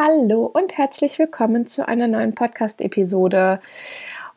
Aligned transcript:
Hallo 0.00 0.48
und 0.54 0.78
herzlich 0.78 1.18
willkommen 1.18 1.66
zu 1.66 1.88
einer 1.88 2.06
neuen 2.06 2.32
Podcast-Episode. 2.32 3.58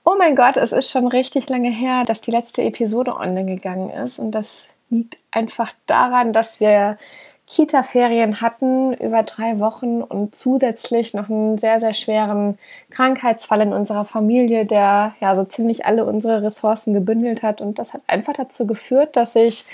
Oh 0.03 0.15
mein 0.17 0.35
Gott, 0.35 0.57
es 0.57 0.71
ist 0.71 0.89
schon 0.89 1.05
richtig 1.05 1.49
lange 1.49 1.69
her, 1.69 2.03
dass 2.03 2.21
die 2.21 2.31
letzte 2.31 2.63
Episode 2.63 3.15
online 3.15 3.45
gegangen 3.45 3.91
ist 3.91 4.17
und 4.17 4.31
das 4.31 4.67
liegt 4.89 5.19
einfach 5.29 5.71
daran, 5.85 6.33
dass 6.33 6.61
wir 6.61 6.97
Kita-Ferien 7.45 8.41
hatten 8.41 8.93
über 8.93 9.21
drei 9.21 9.59
Wochen 9.59 10.01
und 10.01 10.33
zusätzlich 10.33 11.13
noch 11.13 11.29
einen 11.29 11.59
sehr, 11.59 11.79
sehr 11.79 11.93
schweren 11.93 12.57
Krankheitsfall 12.89 13.61
in 13.61 13.73
unserer 13.73 14.05
Familie, 14.05 14.65
der 14.65 15.13
ja 15.19 15.35
so 15.35 15.43
ziemlich 15.43 15.85
alle 15.85 16.05
unsere 16.05 16.41
Ressourcen 16.41 16.95
gebündelt 16.95 17.43
hat. 17.43 17.61
Und 17.61 17.77
das 17.77 17.93
hat 17.93 18.01
einfach 18.07 18.33
dazu 18.33 18.65
geführt, 18.65 19.15
dass 19.15 19.35
ich 19.35 19.65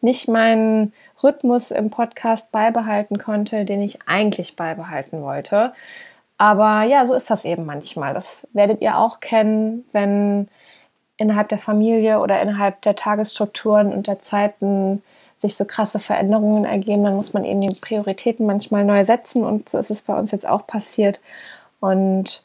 nicht 0.00 0.26
meinen 0.26 0.92
Rhythmus 1.22 1.70
im 1.70 1.90
Podcast 1.90 2.52
beibehalten 2.52 3.18
konnte, 3.18 3.64
den 3.64 3.80
ich 3.82 3.98
eigentlich 4.06 4.56
beibehalten 4.56 5.22
wollte. 5.22 5.72
Aber 6.38 6.82
ja, 6.82 7.06
so 7.06 7.14
ist 7.14 7.30
das 7.30 7.44
eben 7.44 7.64
manchmal. 7.64 8.14
Das 8.14 8.46
werdet 8.52 8.82
ihr 8.82 8.98
auch 8.98 9.20
kennen, 9.20 9.84
wenn 9.92 10.48
innerhalb 11.16 11.48
der 11.48 11.58
Familie 11.58 12.20
oder 12.20 12.40
innerhalb 12.42 12.82
der 12.82 12.96
Tagesstrukturen 12.96 13.92
und 13.92 14.06
der 14.06 14.20
Zeiten 14.20 15.02
sich 15.38 15.56
so 15.56 15.64
krasse 15.64 15.98
Veränderungen 15.98 16.64
ergeben, 16.64 17.04
dann 17.04 17.16
muss 17.16 17.32
man 17.32 17.44
eben 17.44 17.60
die 17.60 17.80
Prioritäten 17.80 18.46
manchmal 18.46 18.84
neu 18.84 19.04
setzen 19.04 19.44
und 19.44 19.68
so 19.68 19.78
ist 19.78 19.90
es 19.90 20.02
bei 20.02 20.18
uns 20.18 20.30
jetzt 20.30 20.48
auch 20.48 20.66
passiert. 20.66 21.20
Und 21.80 22.42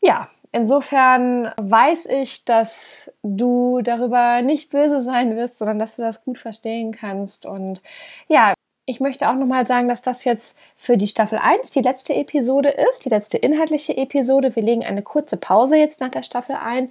ja, 0.00 0.26
insofern 0.58 1.52
weiß 1.56 2.06
ich, 2.06 2.44
dass 2.44 3.10
du 3.22 3.80
darüber 3.82 4.42
nicht 4.42 4.70
böse 4.70 5.02
sein 5.02 5.36
wirst, 5.36 5.58
sondern 5.58 5.78
dass 5.78 5.96
du 5.96 6.02
das 6.02 6.24
gut 6.24 6.38
verstehen 6.38 6.92
kannst. 6.92 7.46
Und 7.46 7.80
ja, 8.28 8.54
ich 8.84 9.00
möchte 9.00 9.28
auch 9.28 9.34
nochmal 9.34 9.66
sagen, 9.66 9.86
dass 9.86 10.02
das 10.02 10.24
jetzt 10.24 10.56
für 10.76 10.96
die 10.96 11.06
Staffel 11.06 11.38
1 11.38 11.70
die 11.70 11.82
letzte 11.82 12.14
Episode 12.14 12.70
ist, 12.70 13.04
die 13.04 13.10
letzte 13.10 13.36
inhaltliche 13.36 13.96
Episode. 13.96 14.56
Wir 14.56 14.62
legen 14.62 14.84
eine 14.84 15.02
kurze 15.02 15.36
Pause 15.36 15.76
jetzt 15.76 16.00
nach 16.00 16.10
der 16.10 16.22
Staffel 16.22 16.56
ein. 16.56 16.90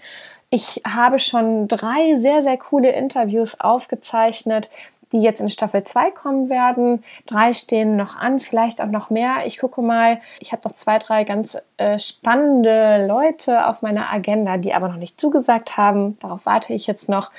Ich 0.49 0.81
habe 0.87 1.19
schon 1.19 1.67
drei 1.67 2.15
sehr, 2.15 2.43
sehr 2.43 2.57
coole 2.57 2.91
Interviews 2.91 3.59
aufgezeichnet, 3.59 4.69
die 5.11 5.21
jetzt 5.21 5.41
in 5.41 5.49
Staffel 5.49 5.83
2 5.83 6.11
kommen 6.11 6.49
werden. 6.49 7.03
Drei 7.25 7.53
stehen 7.53 7.95
noch 7.95 8.15
an, 8.15 8.39
vielleicht 8.39 8.81
auch 8.81 8.87
noch 8.87 9.09
mehr. 9.09 9.45
Ich 9.45 9.57
gucke 9.59 9.81
mal. 9.81 10.19
Ich 10.39 10.51
habe 10.51 10.61
noch 10.65 10.73
zwei, 10.73 10.99
drei 10.99 11.23
ganz 11.23 11.57
äh, 11.77 11.97
spannende 11.99 13.05
Leute 13.07 13.67
auf 13.67 13.81
meiner 13.81 14.11
Agenda, 14.11 14.57
die 14.57 14.73
aber 14.73 14.87
noch 14.87 14.97
nicht 14.97 15.19
zugesagt 15.19 15.77
haben. 15.77 16.17
Darauf 16.19 16.45
warte 16.45 16.73
ich 16.73 16.87
jetzt 16.87 17.09
noch. 17.09 17.31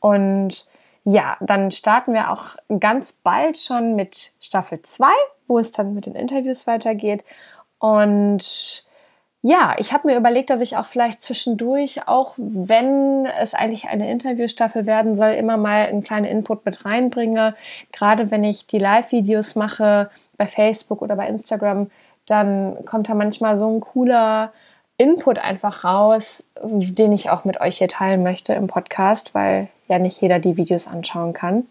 Und 0.00 0.66
ja, 1.04 1.36
dann 1.40 1.70
starten 1.70 2.14
wir 2.14 2.30
auch 2.30 2.56
ganz 2.80 3.12
bald 3.12 3.58
schon 3.58 3.94
mit 3.94 4.32
Staffel 4.40 4.80
2, 4.82 5.06
wo 5.46 5.58
es 5.58 5.70
dann 5.70 5.94
mit 5.94 6.06
den 6.06 6.14
Interviews 6.14 6.66
weitergeht. 6.66 7.24
Und 7.78 8.83
ja, 9.46 9.74
ich 9.76 9.92
habe 9.92 10.08
mir 10.08 10.16
überlegt, 10.16 10.48
dass 10.48 10.62
ich 10.62 10.78
auch 10.78 10.86
vielleicht 10.86 11.22
zwischendurch, 11.22 12.08
auch 12.08 12.32
wenn 12.38 13.26
es 13.26 13.52
eigentlich 13.52 13.88
eine 13.88 14.10
Interviewstaffel 14.10 14.86
werden 14.86 15.16
soll, 15.16 15.32
immer 15.32 15.58
mal 15.58 15.84
einen 15.84 16.02
kleinen 16.02 16.24
Input 16.24 16.64
mit 16.64 16.86
reinbringe. 16.86 17.54
Gerade 17.92 18.30
wenn 18.30 18.42
ich 18.42 18.66
die 18.66 18.78
Live-Videos 18.78 19.54
mache 19.54 20.08
bei 20.38 20.46
Facebook 20.46 21.02
oder 21.02 21.14
bei 21.14 21.28
Instagram, 21.28 21.90
dann 22.24 22.86
kommt 22.86 23.10
da 23.10 23.14
manchmal 23.14 23.58
so 23.58 23.68
ein 23.68 23.82
cooler 23.82 24.50
Input 24.96 25.38
einfach 25.38 25.84
raus, 25.84 26.44
den 26.62 27.12
ich 27.12 27.28
auch 27.28 27.44
mit 27.44 27.60
euch 27.60 27.76
hier 27.76 27.88
teilen 27.88 28.22
möchte 28.22 28.54
im 28.54 28.66
Podcast, 28.66 29.34
weil 29.34 29.68
ja 29.88 29.98
nicht 29.98 30.22
jeder 30.22 30.38
die 30.38 30.56
Videos 30.56 30.86
anschauen 30.86 31.34
kann. 31.34 31.66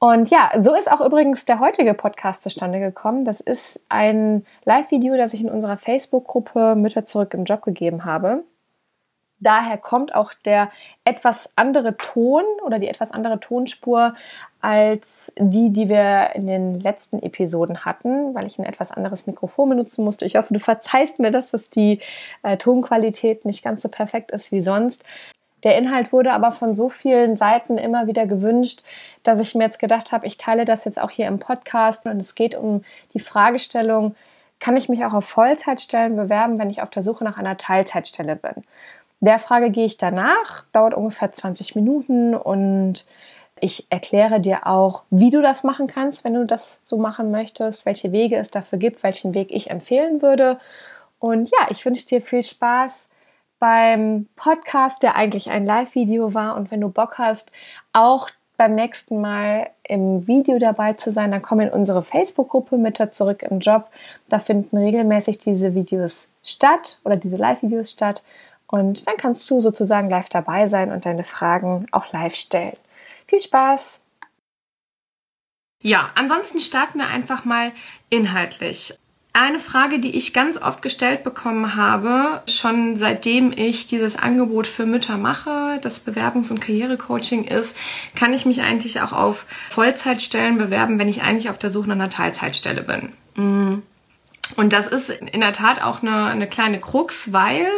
Und 0.00 0.30
ja, 0.30 0.52
so 0.60 0.74
ist 0.74 0.90
auch 0.90 1.00
übrigens 1.00 1.44
der 1.44 1.58
heutige 1.58 1.92
Podcast 1.92 2.42
zustande 2.42 2.78
gekommen. 2.78 3.24
Das 3.24 3.40
ist 3.40 3.80
ein 3.88 4.46
Live-Video, 4.64 5.16
das 5.16 5.34
ich 5.34 5.40
in 5.40 5.50
unserer 5.50 5.76
Facebook-Gruppe 5.76 6.76
Mütter 6.76 7.04
zurück 7.04 7.34
im 7.34 7.44
Job 7.44 7.62
gegeben 7.62 8.04
habe. 8.04 8.44
Daher 9.40 9.78
kommt 9.78 10.14
auch 10.14 10.34
der 10.34 10.70
etwas 11.04 11.50
andere 11.54 11.96
Ton 11.96 12.42
oder 12.64 12.78
die 12.78 12.88
etwas 12.88 13.12
andere 13.12 13.38
Tonspur 13.38 14.14
als 14.60 15.32
die, 15.38 15.72
die 15.72 15.88
wir 15.88 16.34
in 16.34 16.46
den 16.46 16.80
letzten 16.80 17.20
Episoden 17.20 17.84
hatten, 17.84 18.34
weil 18.34 18.46
ich 18.46 18.58
ein 18.58 18.64
etwas 18.64 18.90
anderes 18.90 19.26
Mikrofon 19.26 19.68
benutzen 19.68 20.04
musste. 20.04 20.24
Ich 20.24 20.36
hoffe, 20.36 20.52
du 20.52 20.60
verzeihst 20.60 21.20
mir 21.20 21.30
das, 21.30 21.52
dass 21.52 21.70
die 21.70 22.00
äh, 22.42 22.56
Tonqualität 22.56 23.44
nicht 23.44 23.62
ganz 23.62 23.82
so 23.82 23.88
perfekt 23.88 24.32
ist 24.32 24.50
wie 24.50 24.60
sonst. 24.60 25.04
Der 25.64 25.76
Inhalt 25.76 26.12
wurde 26.12 26.32
aber 26.32 26.52
von 26.52 26.76
so 26.76 26.88
vielen 26.88 27.36
Seiten 27.36 27.78
immer 27.78 28.06
wieder 28.06 28.26
gewünscht, 28.26 28.82
dass 29.22 29.40
ich 29.40 29.54
mir 29.54 29.64
jetzt 29.64 29.78
gedacht 29.78 30.12
habe, 30.12 30.26
ich 30.26 30.38
teile 30.38 30.64
das 30.64 30.84
jetzt 30.84 31.00
auch 31.00 31.10
hier 31.10 31.26
im 31.26 31.38
Podcast 31.38 32.06
und 32.06 32.20
es 32.20 32.34
geht 32.34 32.54
um 32.54 32.84
die 33.14 33.20
Fragestellung, 33.20 34.14
kann 34.60 34.76
ich 34.76 34.88
mich 34.88 35.04
auch 35.04 35.14
auf 35.14 35.24
Vollzeitstellen 35.24 36.16
bewerben, 36.16 36.58
wenn 36.58 36.70
ich 36.70 36.82
auf 36.82 36.90
der 36.90 37.02
Suche 37.02 37.24
nach 37.24 37.38
einer 37.38 37.56
Teilzeitstelle 37.56 38.36
bin? 38.36 38.64
Der 39.20 39.38
Frage 39.38 39.70
gehe 39.70 39.86
ich 39.86 39.98
danach, 39.98 40.64
dauert 40.72 40.94
ungefähr 40.94 41.32
20 41.32 41.74
Minuten 41.74 42.34
und 42.34 43.04
ich 43.60 43.86
erkläre 43.90 44.38
dir 44.38 44.66
auch, 44.66 45.02
wie 45.10 45.30
du 45.30 45.42
das 45.42 45.64
machen 45.64 45.88
kannst, 45.88 46.22
wenn 46.22 46.34
du 46.34 46.46
das 46.46 46.80
so 46.84 46.96
machen 46.96 47.32
möchtest, 47.32 47.86
welche 47.86 48.12
Wege 48.12 48.36
es 48.36 48.52
dafür 48.52 48.78
gibt, 48.78 49.02
welchen 49.02 49.34
Weg 49.34 49.48
ich 49.50 49.70
empfehlen 49.70 50.22
würde. 50.22 50.60
Und 51.18 51.50
ja, 51.50 51.66
ich 51.70 51.84
wünsche 51.84 52.06
dir 52.06 52.22
viel 52.22 52.44
Spaß 52.44 53.07
beim 53.58 54.28
Podcast, 54.36 55.02
der 55.02 55.16
eigentlich 55.16 55.50
ein 55.50 55.66
Live-Video 55.66 56.34
war. 56.34 56.56
Und 56.56 56.70
wenn 56.70 56.80
du 56.80 56.88
Bock 56.88 57.18
hast, 57.18 57.50
auch 57.92 58.28
beim 58.56 58.74
nächsten 58.74 59.20
Mal 59.20 59.70
im 59.84 60.26
Video 60.26 60.58
dabei 60.58 60.94
zu 60.94 61.12
sein, 61.12 61.30
dann 61.30 61.42
komm 61.42 61.60
in 61.60 61.70
unsere 61.70 62.02
Facebook-Gruppe 62.02 62.76
Mütter 62.76 63.10
zurück 63.10 63.42
im 63.42 63.60
Job. 63.60 63.88
Da 64.28 64.40
finden 64.40 64.76
regelmäßig 64.76 65.38
diese 65.38 65.74
Videos 65.74 66.28
statt 66.42 66.98
oder 67.04 67.16
diese 67.16 67.36
Live-Videos 67.36 67.92
statt. 67.92 68.24
Und 68.66 69.06
dann 69.06 69.16
kannst 69.16 69.50
du 69.50 69.60
sozusagen 69.60 70.08
live 70.08 70.28
dabei 70.28 70.66
sein 70.66 70.92
und 70.92 71.06
deine 71.06 71.24
Fragen 71.24 71.86
auch 71.92 72.12
live 72.12 72.34
stellen. 72.34 72.76
Viel 73.26 73.40
Spaß! 73.40 74.00
Ja, 75.80 76.10
ansonsten 76.16 76.58
starten 76.58 76.98
wir 76.98 77.06
einfach 77.06 77.44
mal 77.44 77.72
inhaltlich. 78.10 78.98
Eine 79.40 79.60
Frage, 79.60 80.00
die 80.00 80.16
ich 80.16 80.34
ganz 80.34 80.60
oft 80.60 80.82
gestellt 80.82 81.22
bekommen 81.22 81.76
habe, 81.76 82.42
schon 82.48 82.96
seitdem 82.96 83.52
ich 83.54 83.86
dieses 83.86 84.16
Angebot 84.16 84.66
für 84.66 84.84
Mütter 84.84 85.16
mache, 85.16 85.78
das 85.80 86.04
Bewerbungs- 86.04 86.50
und 86.50 86.60
Karrierecoaching 86.60 87.44
ist, 87.44 87.76
kann 88.16 88.32
ich 88.32 88.46
mich 88.46 88.62
eigentlich 88.62 89.00
auch 89.00 89.12
auf 89.12 89.46
Vollzeitstellen 89.70 90.58
bewerben, 90.58 90.98
wenn 90.98 91.06
ich 91.06 91.22
eigentlich 91.22 91.50
auf 91.50 91.58
der 91.58 91.70
Suche 91.70 91.86
nach 91.86 91.94
einer 91.94 92.10
Teilzeitstelle 92.10 92.82
bin. 92.82 93.82
Und 94.58 94.72
das 94.72 94.88
ist 94.88 95.08
in 95.08 95.40
der 95.40 95.52
Tat 95.52 95.84
auch 95.84 96.02
eine, 96.02 96.24
eine 96.24 96.48
kleine 96.48 96.80
Krux, 96.80 97.32
weil 97.32 97.68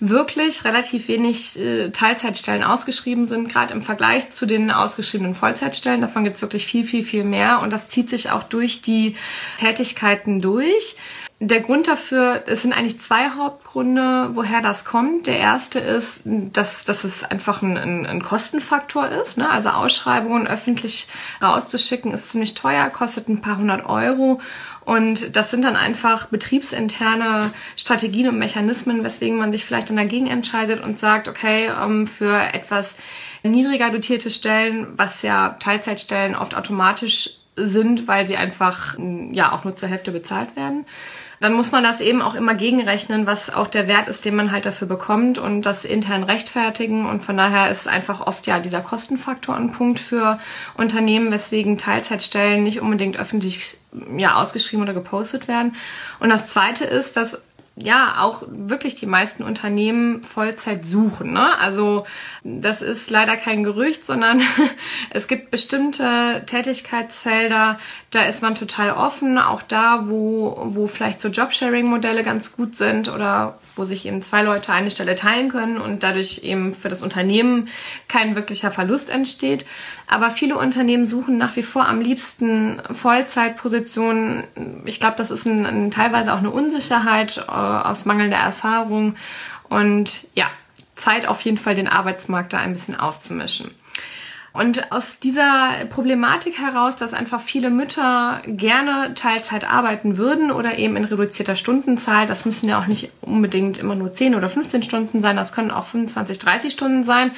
wirklich 0.00 0.64
relativ 0.64 1.06
wenig 1.06 1.58
äh, 1.58 1.90
Teilzeitstellen 1.90 2.64
ausgeschrieben 2.64 3.26
sind, 3.26 3.50
gerade 3.50 3.74
im 3.74 3.82
Vergleich 3.82 4.30
zu 4.30 4.46
den 4.46 4.70
ausgeschriebenen 4.70 5.34
Vollzeitstellen. 5.34 6.00
Davon 6.00 6.24
gibt 6.24 6.36
es 6.36 6.42
wirklich 6.42 6.64
viel, 6.64 6.86
viel, 6.86 7.02
viel 7.02 7.24
mehr. 7.24 7.60
Und 7.60 7.70
das 7.70 7.88
zieht 7.88 8.08
sich 8.08 8.30
auch 8.30 8.44
durch 8.44 8.80
die 8.80 9.14
Tätigkeiten 9.58 10.40
durch. 10.40 10.96
Der 11.44 11.60
Grund 11.60 11.88
dafür, 11.88 12.44
es 12.46 12.62
sind 12.62 12.72
eigentlich 12.72 13.00
zwei 13.00 13.30
Hauptgründe, 13.30 14.30
woher 14.34 14.60
das 14.60 14.84
kommt. 14.84 15.26
Der 15.26 15.38
erste 15.38 15.80
ist, 15.80 16.20
dass, 16.24 16.84
dass 16.84 17.02
es 17.02 17.24
einfach 17.24 17.62
ein, 17.62 17.76
ein, 17.76 18.06
ein 18.06 18.22
Kostenfaktor 18.22 19.08
ist. 19.08 19.38
Ne? 19.38 19.50
Also 19.50 19.70
Ausschreibungen 19.70 20.46
öffentlich 20.46 21.08
rauszuschicken 21.42 22.12
ist 22.12 22.30
ziemlich 22.30 22.54
teuer, 22.54 22.88
kostet 22.90 23.28
ein 23.28 23.40
paar 23.40 23.58
hundert 23.58 23.86
Euro. 23.86 24.40
Und 24.84 25.34
das 25.34 25.50
sind 25.50 25.62
dann 25.62 25.74
einfach 25.74 26.26
betriebsinterne 26.26 27.50
Strategien 27.76 28.28
und 28.28 28.38
Mechanismen, 28.38 29.02
weswegen 29.02 29.36
man 29.36 29.50
sich 29.50 29.64
vielleicht 29.64 29.90
dann 29.90 29.96
dagegen 29.96 30.28
entscheidet 30.28 30.80
und 30.80 31.00
sagt, 31.00 31.26
okay, 31.26 31.72
ähm, 31.76 32.06
für 32.06 32.36
etwas 32.54 32.94
niedriger 33.42 33.90
dotierte 33.90 34.30
Stellen, 34.30 34.96
was 34.96 35.22
ja 35.22 35.56
Teilzeitstellen 35.58 36.36
oft 36.36 36.54
automatisch 36.54 37.30
sind, 37.56 38.08
weil 38.08 38.26
sie 38.26 38.36
einfach 38.36 38.96
ja 39.32 39.52
auch 39.52 39.64
nur 39.64 39.76
zur 39.76 39.88
Hälfte 39.88 40.12
bezahlt 40.12 40.56
werden. 40.56 40.86
Dann 41.42 41.54
muss 41.54 41.72
man 41.72 41.82
das 41.82 42.00
eben 42.00 42.22
auch 42.22 42.36
immer 42.36 42.54
gegenrechnen, 42.54 43.26
was 43.26 43.52
auch 43.52 43.66
der 43.66 43.88
Wert 43.88 44.06
ist, 44.06 44.24
den 44.24 44.36
man 44.36 44.52
halt 44.52 44.64
dafür 44.64 44.86
bekommt 44.86 45.38
und 45.38 45.62
das 45.62 45.84
intern 45.84 46.22
rechtfertigen. 46.22 47.04
Und 47.04 47.24
von 47.24 47.36
daher 47.36 47.68
ist 47.68 47.88
einfach 47.88 48.20
oft 48.20 48.46
ja 48.46 48.60
dieser 48.60 48.80
Kostenfaktor 48.80 49.56
ein 49.56 49.72
Punkt 49.72 49.98
für 49.98 50.38
Unternehmen, 50.76 51.32
weswegen 51.32 51.78
Teilzeitstellen 51.78 52.62
nicht 52.62 52.80
unbedingt 52.80 53.16
öffentlich 53.16 53.76
ja 54.16 54.36
ausgeschrieben 54.36 54.84
oder 54.84 54.94
gepostet 54.94 55.48
werden. 55.48 55.74
Und 56.20 56.28
das 56.28 56.46
zweite 56.46 56.84
ist, 56.84 57.16
dass 57.16 57.40
ja 57.76 58.16
auch 58.18 58.42
wirklich 58.48 58.96
die 58.96 59.06
meisten 59.06 59.42
Unternehmen 59.42 60.22
Vollzeit 60.24 60.84
suchen. 60.84 61.32
Ne? 61.32 61.58
Also 61.58 62.04
das 62.44 62.82
ist 62.82 63.08
leider 63.08 63.36
kein 63.36 63.64
Gerücht, 63.64 64.04
sondern 64.04 64.42
es 65.10 65.26
gibt 65.26 65.50
bestimmte 65.50 66.42
Tätigkeitsfelder, 66.46 67.78
da 68.10 68.22
ist 68.24 68.42
man 68.42 68.54
total 68.54 68.90
offen, 68.90 69.38
auch 69.38 69.62
da, 69.62 70.02
wo, 70.08 70.56
wo 70.66 70.86
vielleicht 70.86 71.20
so 71.20 71.28
Jobsharing-Modelle 71.28 72.24
ganz 72.24 72.52
gut 72.52 72.74
sind 72.74 73.08
oder 73.08 73.58
wo 73.74 73.84
sich 73.86 74.04
eben 74.06 74.20
zwei 74.20 74.42
Leute 74.42 74.72
eine 74.72 74.90
Stelle 74.90 75.14
teilen 75.14 75.48
können 75.48 75.78
und 75.78 76.02
dadurch 76.02 76.40
eben 76.42 76.74
für 76.74 76.90
das 76.90 77.02
Unternehmen 77.02 77.68
kein 78.08 78.36
wirklicher 78.36 78.70
Verlust 78.70 79.08
entsteht. 79.08 79.64
Aber 80.06 80.30
viele 80.30 80.58
Unternehmen 80.58 81.06
suchen 81.06 81.38
nach 81.38 81.56
wie 81.56 81.62
vor 81.62 81.88
am 81.88 82.00
liebsten 82.00 82.82
Vollzeitpositionen. 82.90 84.44
Ich 84.84 85.00
glaube, 85.00 85.14
das 85.16 85.30
ist 85.30 85.46
ein, 85.46 85.64
ein, 85.64 85.90
teilweise 85.90 86.34
auch 86.34 86.38
eine 86.38 86.50
Unsicherheit 86.50 87.42
aus 87.62 88.04
mangelnder 88.04 88.36
Erfahrung 88.36 89.14
und 89.68 90.26
ja, 90.34 90.46
Zeit 90.96 91.26
auf 91.26 91.40
jeden 91.42 91.58
Fall 91.58 91.74
den 91.74 91.88
Arbeitsmarkt 91.88 92.52
da 92.52 92.58
ein 92.58 92.72
bisschen 92.72 92.98
aufzumischen. 92.98 93.70
Und 94.52 94.92
aus 94.92 95.18
dieser 95.18 95.86
Problematik 95.88 96.58
heraus, 96.58 96.96
dass 96.96 97.14
einfach 97.14 97.40
viele 97.40 97.70
Mütter 97.70 98.42
gerne 98.46 99.14
Teilzeit 99.14 99.64
arbeiten 99.64 100.18
würden 100.18 100.50
oder 100.50 100.76
eben 100.76 100.94
in 100.96 101.04
reduzierter 101.04 101.56
Stundenzahl, 101.56 102.26
das 102.26 102.44
müssen 102.44 102.68
ja 102.68 102.78
auch 102.78 102.86
nicht 102.86 103.10
unbedingt 103.22 103.78
immer 103.78 103.94
nur 103.94 104.12
10 104.12 104.34
oder 104.34 104.50
15 104.50 104.82
Stunden 104.82 105.22
sein, 105.22 105.36
das 105.36 105.52
können 105.52 105.70
auch 105.70 105.86
25, 105.86 106.38
30 106.38 106.70
Stunden 106.70 107.02
sein, 107.02 107.30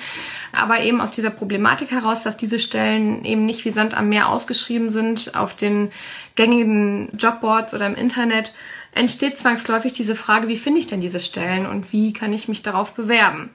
aber 0.52 0.80
eben 0.80 1.00
aus 1.00 1.12
dieser 1.12 1.30
Problematik 1.30 1.92
heraus, 1.92 2.24
dass 2.24 2.36
diese 2.36 2.58
Stellen 2.58 3.24
eben 3.24 3.44
nicht 3.44 3.64
wie 3.64 3.70
Sand 3.70 3.96
am 3.96 4.08
Meer 4.08 4.28
ausgeschrieben 4.28 4.90
sind 4.90 5.36
auf 5.36 5.54
den 5.54 5.92
gängigen 6.34 7.10
Jobboards 7.16 7.74
oder 7.74 7.86
im 7.86 7.94
Internet, 7.94 8.52
entsteht 8.94 9.38
zwangsläufig 9.38 9.92
diese 9.92 10.16
Frage, 10.16 10.48
wie 10.48 10.56
finde 10.56 10.80
ich 10.80 10.86
denn 10.86 11.00
diese 11.00 11.20
Stellen 11.20 11.66
und 11.66 11.92
wie 11.92 12.12
kann 12.12 12.32
ich 12.32 12.48
mich 12.48 12.62
darauf 12.62 12.94
bewerben? 12.94 13.50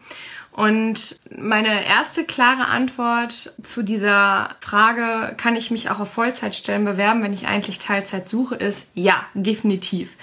Und 0.52 1.20
meine 1.36 1.86
erste 1.86 2.26
klare 2.26 2.66
Antwort 2.66 3.54
zu 3.64 3.82
dieser 3.82 4.50
Frage, 4.60 5.36
kann 5.38 5.56
ich 5.56 5.72
mich 5.72 5.90
auch 5.90 6.00
auf 6.00 6.12
Vollzeitstellen 6.12 6.84
bewerben, 6.84 7.24
wenn 7.24 7.34
ich 7.34 7.48
eigentlich 7.48 7.80
Teilzeit 7.80 8.28
suche, 8.28 8.56
ist 8.56 8.86
ja, 8.94 9.26
definitiv. 9.34 10.16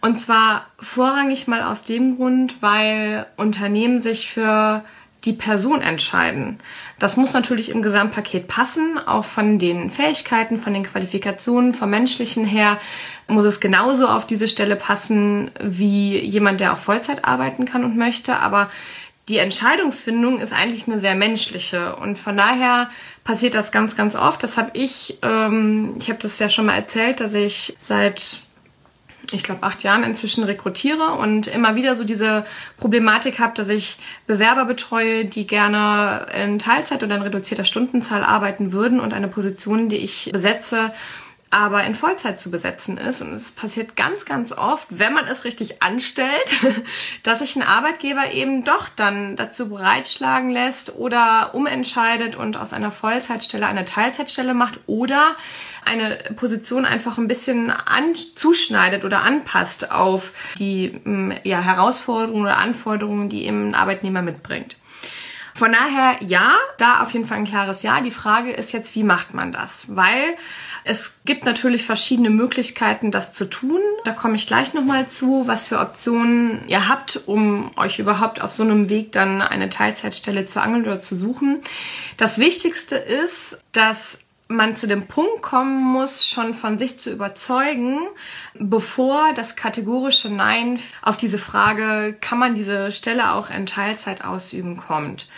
Und 0.00 0.18
zwar 0.18 0.66
vorrangig 0.78 1.46
mal 1.46 1.62
aus 1.62 1.82
dem 1.82 2.16
Grund, 2.16 2.62
weil 2.62 3.26
Unternehmen 3.36 3.98
sich 3.98 4.30
für 4.30 4.84
die 5.26 5.32
Person 5.32 5.82
entscheiden. 5.82 6.60
Das 6.98 7.16
muss 7.16 7.34
natürlich 7.34 7.68
im 7.68 7.82
Gesamtpaket 7.82 8.48
passen, 8.48 8.98
auch 8.98 9.24
von 9.24 9.58
den 9.58 9.90
Fähigkeiten, 9.90 10.56
von 10.56 10.72
den 10.72 10.84
Qualifikationen, 10.84 11.74
vom 11.74 11.90
menschlichen 11.90 12.44
her 12.44 12.78
muss 13.28 13.44
es 13.44 13.60
genauso 13.60 14.06
auf 14.06 14.26
diese 14.26 14.48
Stelle 14.48 14.76
passen 14.76 15.50
wie 15.60 16.18
jemand, 16.18 16.60
der 16.60 16.72
auch 16.72 16.78
Vollzeit 16.78 17.24
arbeiten 17.24 17.64
kann 17.64 17.84
und 17.84 17.96
möchte. 17.96 18.36
Aber 18.36 18.70
die 19.28 19.38
Entscheidungsfindung 19.38 20.38
ist 20.38 20.52
eigentlich 20.52 20.86
eine 20.86 21.00
sehr 21.00 21.16
menschliche 21.16 21.96
und 21.96 22.16
von 22.16 22.36
daher 22.36 22.88
passiert 23.24 23.54
das 23.54 23.72
ganz, 23.72 23.96
ganz 23.96 24.14
oft. 24.14 24.42
Das 24.44 24.56
habe 24.56 24.70
ich, 24.74 25.18
ähm, 25.22 25.96
ich 25.98 26.08
habe 26.08 26.20
das 26.20 26.38
ja 26.38 26.48
schon 26.48 26.66
mal 26.66 26.76
erzählt, 26.76 27.18
dass 27.18 27.34
ich 27.34 27.76
seit 27.80 28.45
ich 29.32 29.42
glaube, 29.42 29.62
acht 29.62 29.82
Jahren 29.82 30.04
inzwischen 30.04 30.44
rekrutiere 30.44 31.12
und 31.12 31.46
immer 31.46 31.74
wieder 31.74 31.94
so 31.94 32.04
diese 32.04 32.44
Problematik 32.76 33.38
habe, 33.38 33.54
dass 33.54 33.68
ich 33.68 33.98
Bewerber 34.26 34.64
betreue, 34.64 35.24
die 35.24 35.46
gerne 35.46 36.26
in 36.34 36.58
Teilzeit 36.58 37.02
oder 37.02 37.16
in 37.16 37.22
reduzierter 37.22 37.64
Stundenzahl 37.64 38.24
arbeiten 38.24 38.72
würden 38.72 39.00
und 39.00 39.14
eine 39.14 39.28
Position, 39.28 39.88
die 39.88 39.96
ich 39.96 40.30
besetze, 40.32 40.92
aber 41.50 41.84
in 41.84 41.94
Vollzeit 41.94 42.40
zu 42.40 42.50
besetzen 42.50 42.98
ist. 42.98 43.22
Und 43.22 43.32
es 43.32 43.52
passiert 43.52 43.96
ganz, 43.96 44.24
ganz 44.24 44.52
oft, 44.52 44.88
wenn 44.90 45.12
man 45.12 45.26
es 45.26 45.44
richtig 45.44 45.82
anstellt, 45.82 46.50
dass 47.22 47.38
sich 47.38 47.56
ein 47.56 47.62
Arbeitgeber 47.62 48.32
eben 48.32 48.64
doch 48.64 48.88
dann 48.88 49.36
dazu 49.36 49.68
bereitschlagen 49.68 50.50
lässt 50.50 50.96
oder 50.96 51.54
umentscheidet 51.54 52.36
und 52.36 52.56
aus 52.56 52.72
einer 52.72 52.90
Vollzeitstelle 52.90 53.66
eine 53.66 53.84
Teilzeitstelle 53.84 54.54
macht 54.54 54.80
oder 54.86 55.36
eine 55.84 56.18
Position 56.34 56.84
einfach 56.84 57.16
ein 57.16 57.28
bisschen 57.28 57.72
zuschneidet 58.34 59.04
oder 59.04 59.22
anpasst 59.22 59.92
auf 59.92 60.32
die 60.58 61.00
mm, 61.04 61.32
ja, 61.44 61.60
Herausforderungen 61.60 62.42
oder 62.42 62.58
Anforderungen, 62.58 63.28
die 63.28 63.46
eben 63.46 63.68
ein 63.68 63.74
Arbeitnehmer 63.74 64.22
mitbringt. 64.22 64.76
Von 65.56 65.72
daher 65.72 66.18
ja, 66.20 66.54
da 66.76 67.00
auf 67.00 67.12
jeden 67.12 67.24
Fall 67.24 67.38
ein 67.38 67.46
klares 67.46 67.82
Ja. 67.82 68.02
Die 68.02 68.10
Frage 68.10 68.52
ist 68.52 68.72
jetzt, 68.72 68.94
wie 68.94 69.02
macht 69.02 69.32
man 69.32 69.52
das? 69.52 69.86
Weil 69.88 70.36
es 70.84 71.14
gibt 71.24 71.46
natürlich 71.46 71.82
verschiedene 71.82 72.28
Möglichkeiten, 72.28 73.10
das 73.10 73.32
zu 73.32 73.46
tun. 73.46 73.80
Da 74.04 74.12
komme 74.12 74.34
ich 74.34 74.46
gleich 74.46 74.74
nochmal 74.74 75.08
zu, 75.08 75.46
was 75.46 75.66
für 75.66 75.78
Optionen 75.78 76.60
ihr 76.68 76.88
habt, 76.88 77.22
um 77.24 77.70
euch 77.78 77.98
überhaupt 77.98 78.42
auf 78.42 78.52
so 78.52 78.64
einem 78.64 78.90
Weg 78.90 79.12
dann 79.12 79.40
eine 79.40 79.70
Teilzeitstelle 79.70 80.44
zu 80.44 80.60
angeln 80.60 80.84
oder 80.84 81.00
zu 81.00 81.16
suchen. 81.16 81.62
Das 82.18 82.38
Wichtigste 82.38 82.96
ist, 82.96 83.56
dass 83.72 84.18
man 84.48 84.76
zu 84.76 84.86
dem 84.86 85.06
Punkt 85.06 85.42
kommen 85.42 85.82
muss, 85.82 86.26
schon 86.26 86.54
von 86.54 86.78
sich 86.78 86.98
zu 86.98 87.10
überzeugen, 87.10 87.98
bevor 88.54 89.32
das 89.34 89.56
kategorische 89.56 90.30
Nein 90.30 90.78
auf 91.02 91.16
diese 91.16 91.38
Frage, 91.38 92.16
kann 92.20 92.38
man 92.38 92.54
diese 92.54 92.92
Stelle 92.92 93.32
auch 93.32 93.50
in 93.50 93.66
Teilzeit 93.66 94.24
ausüben, 94.24 94.76
kommt. 94.76 95.28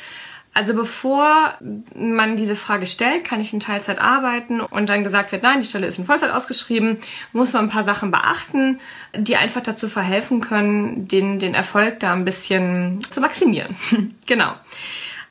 Also 0.58 0.74
bevor 0.74 1.54
man 1.94 2.36
diese 2.36 2.56
Frage 2.56 2.86
stellt, 2.86 3.24
kann 3.24 3.40
ich 3.40 3.52
in 3.52 3.60
Teilzeit 3.60 4.00
arbeiten 4.00 4.60
und 4.60 4.88
dann 4.88 5.04
gesagt 5.04 5.30
wird, 5.30 5.44
nein, 5.44 5.60
die 5.60 5.66
Stelle 5.66 5.86
ist 5.86 5.98
in 5.98 6.04
Vollzeit 6.04 6.32
ausgeschrieben, 6.32 6.98
muss 7.32 7.52
man 7.52 7.66
ein 7.66 7.70
paar 7.70 7.84
Sachen 7.84 8.10
beachten, 8.10 8.80
die 9.14 9.36
einfach 9.36 9.62
dazu 9.62 9.88
verhelfen 9.88 10.40
können, 10.40 11.06
den, 11.06 11.38
den 11.38 11.54
Erfolg 11.54 12.00
da 12.00 12.12
ein 12.12 12.24
bisschen 12.24 13.00
zu 13.08 13.20
maximieren. 13.20 13.76
genau. 14.26 14.54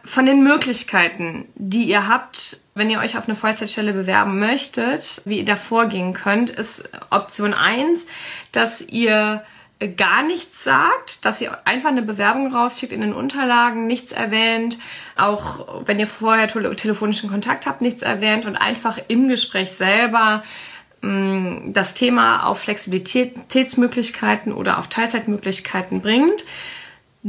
Von 0.08 0.26
den 0.26 0.42
Möglichkeiten, 0.42 1.50
die 1.56 1.84
ihr 1.84 2.08
habt, 2.08 2.62
wenn 2.76 2.90
ihr 2.90 3.00
euch 3.00 3.18
auf 3.18 3.28
eine 3.28 3.36
Vollzeitstelle 3.36 3.92
bewerben 3.92 4.40
möchtet, 4.40 5.22
wie 5.26 5.40
ihr 5.40 5.46
da 5.46 5.58
vorgehen 5.58 6.14
könnt, 6.14 6.50
ist 6.50 6.82
Option 7.10 7.54
1, 7.54 8.08
dass 8.54 8.80
ihr 8.80 9.44
gar 9.98 10.24
nichts 10.24 10.64
sagt, 10.64 11.26
dass 11.26 11.42
ihr 11.42 11.58
einfach 11.68 11.90
eine 11.90 12.04
Bewerbung 12.04 12.56
rausschickt 12.56 12.94
in 12.94 13.02
den 13.02 13.12
Unterlagen, 13.12 13.86
nichts 13.86 14.14
erwähnt, 14.14 14.80
auch 15.18 15.84
wenn 15.86 16.00
ihr 16.00 16.08
vorher 16.08 16.48
telefonischen 16.48 17.30
Kontakt 17.30 17.68
habt, 17.68 17.82
nichts 17.82 18.02
erwähnt 18.02 18.46
und 18.46 18.56
einfach 18.56 18.98
im 19.10 19.28
Gespräch 19.28 19.74
selber 19.74 20.42
mm, 21.02 21.74
das 21.74 21.96
Thema 21.96 22.46
auf 22.46 22.60
Flexibilitätsmöglichkeiten 22.60 24.54
oder 24.54 24.80
auf 24.80 24.88
Teilzeitmöglichkeiten 24.88 26.02
bringt 26.02 26.46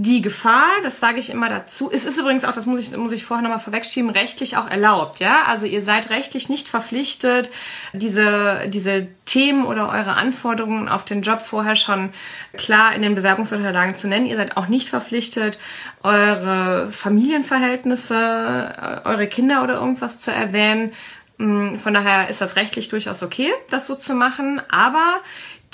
die 0.01 0.23
Gefahr, 0.23 0.69
das 0.85 1.01
sage 1.01 1.19
ich 1.19 1.29
immer 1.29 1.49
dazu, 1.49 1.91
es 1.93 2.05
ist 2.05 2.19
übrigens 2.19 2.45
auch, 2.45 2.53
das 2.53 2.67
muss 2.67 2.79
ich, 2.79 2.97
muss 2.97 3.11
ich 3.11 3.25
vorher 3.25 3.43
nochmal 3.43 3.59
vorwegschieben, 3.59 4.11
rechtlich 4.11 4.57
auch 4.57 4.71
erlaubt, 4.71 5.19
ja. 5.19 5.43
Also 5.49 5.67
ihr 5.67 5.83
seid 5.83 6.11
rechtlich 6.11 6.49
nicht 6.49 6.69
verpflichtet, 6.69 7.51
diese, 7.93 8.69
diese 8.69 9.09
Themen 9.25 9.67
oder 9.67 9.89
eure 9.89 10.15
Anforderungen 10.15 10.89
auf 10.89 11.05
den 11.05 11.23
Job 11.23 11.43
vorher 11.43 11.75
schon 11.75 12.11
klar 12.57 12.95
in 12.95 13.03
den 13.03 13.17
Bewerbungsunterlagen 13.17 13.97
zu 13.97 14.07
nennen. 14.07 14.27
Ihr 14.27 14.37
seid 14.37 14.57
auch 14.57 14.69
nicht 14.69 14.89
verpflichtet, 14.89 15.59
eure 16.05 16.91
Familienverhältnisse, 16.93 19.03
eure 19.05 19.27
Kinder 19.27 19.65
oder 19.65 19.81
irgendwas 19.81 20.21
zu 20.21 20.31
erwähnen. 20.31 20.93
Mm, 21.39 21.75
von 21.75 21.93
daher 21.93 22.29
ist 22.29 22.41
das 22.41 22.55
rechtlich 22.55 22.89
durchaus 22.89 23.25
okay, 23.25 23.51
das 23.69 23.87
so 23.87 23.97
zu 23.97 24.15
machen. 24.15 24.63
Aber 24.71 25.21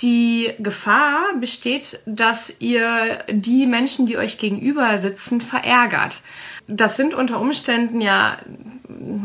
die 0.00 0.52
Gefahr 0.58 1.34
besteht, 1.38 2.00
dass 2.06 2.52
ihr 2.58 3.24
die 3.28 3.66
Menschen, 3.66 4.06
die 4.06 4.16
euch 4.16 4.38
gegenüber 4.38 4.98
sitzen, 4.98 5.40
verärgert. 5.40 6.22
Das 6.66 6.96
sind 6.96 7.14
unter 7.14 7.40
Umständen 7.40 8.00
ja, 8.00 8.38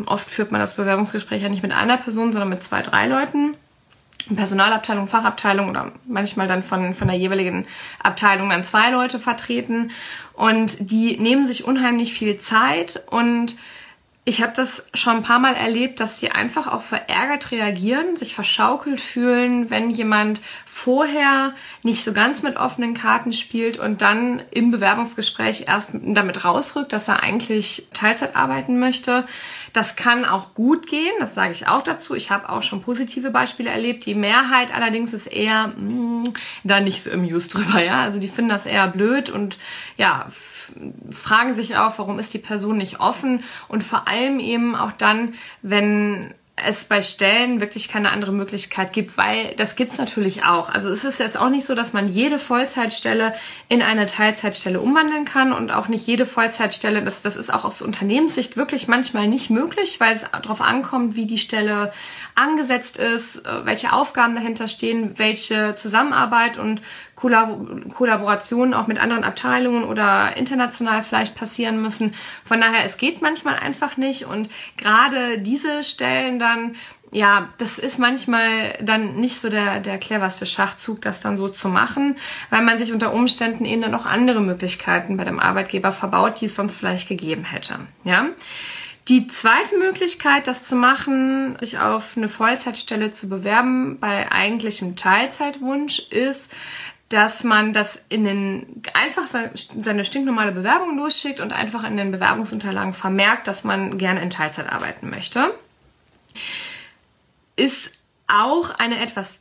oft 0.05 0.29
führt 0.29 0.51
man 0.51 0.61
das 0.61 0.75
Bewerbungsgespräch 0.75 1.41
ja 1.41 1.49
nicht 1.49 1.63
mit 1.63 1.73
einer 1.73 1.97
Person, 1.97 2.31
sondern 2.31 2.49
mit 2.49 2.63
zwei, 2.63 2.81
drei 2.81 3.07
Leuten. 3.07 3.55
Personalabteilung, 4.35 5.07
Fachabteilung 5.07 5.69
oder 5.69 5.91
manchmal 6.07 6.47
dann 6.47 6.61
von, 6.61 6.93
von 6.93 7.07
der 7.07 7.17
jeweiligen 7.17 7.65
Abteilung 8.03 8.49
dann 8.49 8.63
zwei 8.63 8.91
Leute 8.91 9.17
vertreten. 9.17 9.91
Und 10.33 10.91
die 10.91 11.17
nehmen 11.17 11.47
sich 11.47 11.63
unheimlich 11.63 12.13
viel 12.13 12.37
Zeit 12.37 13.01
und 13.09 13.55
ich 14.25 14.43
habe 14.43 14.53
das 14.55 14.83
schon 14.93 15.17
ein 15.17 15.23
paar 15.23 15.39
Mal 15.39 15.55
erlebt, 15.55 15.99
dass 15.99 16.19
sie 16.19 16.29
einfach 16.29 16.67
auch 16.67 16.83
verärgert 16.83 17.51
reagieren, 17.51 18.15
sich 18.15 18.35
verschaukelt 18.35 19.01
fühlen, 19.01 19.69
wenn 19.71 19.89
jemand 19.89 20.41
vorher 20.65 21.55
nicht 21.83 22.03
so 22.03 22.13
ganz 22.13 22.43
mit 22.43 22.57
offenen 22.57 22.93
Karten 22.93 23.31
spielt 23.31 23.79
und 23.79 24.01
dann 24.01 24.43
im 24.51 24.71
Bewerbungsgespräch 24.71 25.65
erst 25.67 25.89
damit 25.93 26.45
rausrückt, 26.45 26.93
dass 26.93 27.07
er 27.07 27.23
eigentlich 27.23 27.87
Teilzeit 27.93 28.35
arbeiten 28.35 28.77
möchte. 28.77 29.25
Das 29.73 29.95
kann 29.95 30.25
auch 30.25 30.53
gut 30.53 30.85
gehen, 30.87 31.13
das 31.19 31.33
sage 31.33 31.53
ich 31.53 31.67
auch 31.67 31.81
dazu. 31.81 32.13
Ich 32.13 32.29
habe 32.29 32.49
auch 32.49 32.61
schon 32.61 32.81
positive 32.81 33.31
Beispiele 33.31 33.69
erlebt. 33.69 34.05
Die 34.05 34.15
Mehrheit 34.15 34.73
allerdings 34.75 35.13
ist 35.13 35.27
eher 35.27 35.69
mh, 35.69 35.73
mm, 35.79 36.33
da 36.65 36.81
nicht 36.81 37.03
so 37.03 37.11
amused 37.11 37.53
drüber, 37.53 37.83
ja. 37.83 38.01
Also 38.01 38.19
die 38.19 38.27
finden 38.27 38.49
das 38.49 38.65
eher 38.65 38.87
blöd 38.89 39.29
und 39.29 39.57
ja, 39.97 40.27
fragen 41.11 41.55
sich 41.55 41.77
auch, 41.77 41.97
warum 41.97 42.19
ist 42.19 42.33
die 42.33 42.39
Person 42.39 42.77
nicht 42.77 42.99
offen 42.99 43.43
und 43.67 43.83
vor 43.83 44.07
allem 44.07 44.39
eben 44.39 44.75
auch 44.75 44.91
dann, 44.91 45.33
wenn 45.61 46.33
es 46.65 46.83
bei 46.85 47.01
Stellen 47.01 47.61
wirklich 47.61 47.89
keine 47.89 48.11
andere 48.11 48.31
Möglichkeit 48.31 48.93
gibt, 48.93 49.17
weil 49.17 49.53
das 49.55 49.75
gibt's 49.75 49.97
natürlich 49.97 50.43
auch. 50.43 50.69
Also 50.69 50.89
es 50.89 51.03
ist 51.03 51.19
jetzt 51.19 51.37
auch 51.37 51.49
nicht 51.49 51.65
so, 51.65 51.75
dass 51.75 51.93
man 51.93 52.07
jede 52.07 52.39
Vollzeitstelle 52.39 53.33
in 53.67 53.81
eine 53.81 54.05
Teilzeitstelle 54.05 54.79
umwandeln 54.79 55.25
kann 55.25 55.53
und 55.53 55.71
auch 55.71 55.87
nicht 55.87 56.05
jede 56.07 56.25
Vollzeitstelle, 56.25 57.03
das, 57.03 57.21
das 57.21 57.35
ist 57.35 57.53
auch 57.53 57.65
aus 57.65 57.81
Unternehmenssicht 57.81 58.57
wirklich 58.57 58.87
manchmal 58.87 59.27
nicht 59.27 59.49
möglich, 59.49 59.99
weil 59.99 60.13
es 60.13 60.25
darauf 60.31 60.61
ankommt, 60.61 61.15
wie 61.15 61.25
die 61.25 61.37
Stelle 61.37 61.91
angesetzt 62.35 62.97
ist, 62.97 63.45
äh, 63.45 63.65
welche 63.65 63.93
Aufgaben 63.93 64.35
dahinter 64.35 64.67
stehen, 64.67 65.17
welche 65.17 65.75
Zusammenarbeit 65.75 66.57
und 66.57 66.81
Kollaborationen 67.19 68.73
auch 68.73 68.87
mit 68.87 68.99
anderen 68.99 69.23
Abteilungen 69.23 69.83
oder 69.83 70.37
international 70.37 71.03
vielleicht 71.03 71.35
passieren 71.35 71.81
müssen. 71.81 72.15
Von 72.45 72.61
daher, 72.61 72.85
es 72.85 72.97
geht 72.97 73.21
manchmal 73.21 73.55
einfach 73.55 73.97
nicht 73.97 74.25
und 74.25 74.49
gerade 74.77 75.39
diese 75.39 75.83
Stellen 75.83 76.39
dann, 76.39 76.75
ja, 77.11 77.49
das 77.57 77.79
ist 77.79 77.99
manchmal 77.99 78.77
dann 78.81 79.15
nicht 79.15 79.41
so 79.41 79.49
der, 79.49 79.79
der 79.79 79.97
cleverste 79.97 80.45
Schachzug, 80.45 81.01
das 81.01 81.21
dann 81.21 81.35
so 81.37 81.49
zu 81.49 81.67
machen, 81.67 82.15
weil 82.49 82.61
man 82.61 82.79
sich 82.79 82.93
unter 82.93 83.13
Umständen 83.13 83.65
eben 83.65 83.81
dann 83.81 83.91
noch 83.91 84.05
andere 84.05 84.41
Möglichkeiten 84.41 85.17
bei 85.17 85.23
dem 85.23 85.39
Arbeitgeber 85.39 85.91
verbaut, 85.91 86.39
die 86.39 86.45
es 86.45 86.55
sonst 86.55 86.77
vielleicht 86.77 87.09
gegeben 87.09 87.43
hätte. 87.43 87.79
Ja. 88.03 88.27
Die 89.09 89.25
zweite 89.25 89.75
Möglichkeit, 89.75 90.45
das 90.45 90.65
zu 90.65 90.75
machen, 90.75 91.57
sich 91.61 91.79
auf 91.79 92.15
eine 92.15 92.29
Vollzeitstelle 92.29 93.09
zu 93.09 93.27
bewerben 93.27 93.97
bei 93.99 94.31
eigentlichem 94.31 94.95
Teilzeitwunsch, 94.95 95.97
ist, 96.11 96.51
dass 97.09 97.43
man 97.43 97.73
das 97.73 98.03
in 98.09 98.23
den 98.23 98.83
einfach 98.93 99.27
seine 99.27 100.05
stinknormale 100.05 100.51
Bewerbung 100.51 100.95
losschickt 100.97 101.39
und 101.39 101.53
einfach 101.53 101.83
in 101.83 101.97
den 101.97 102.11
Bewerbungsunterlagen 102.11 102.93
vermerkt, 102.93 103.47
dass 103.47 103.63
man 103.63 103.97
gerne 103.97 104.21
in 104.21 104.29
Teilzeit 104.29 104.71
arbeiten 104.71 105.09
möchte. 105.09 105.53
Ist 107.55 107.91
auch 108.27 108.69
eine 108.69 108.99
etwas 108.99 109.39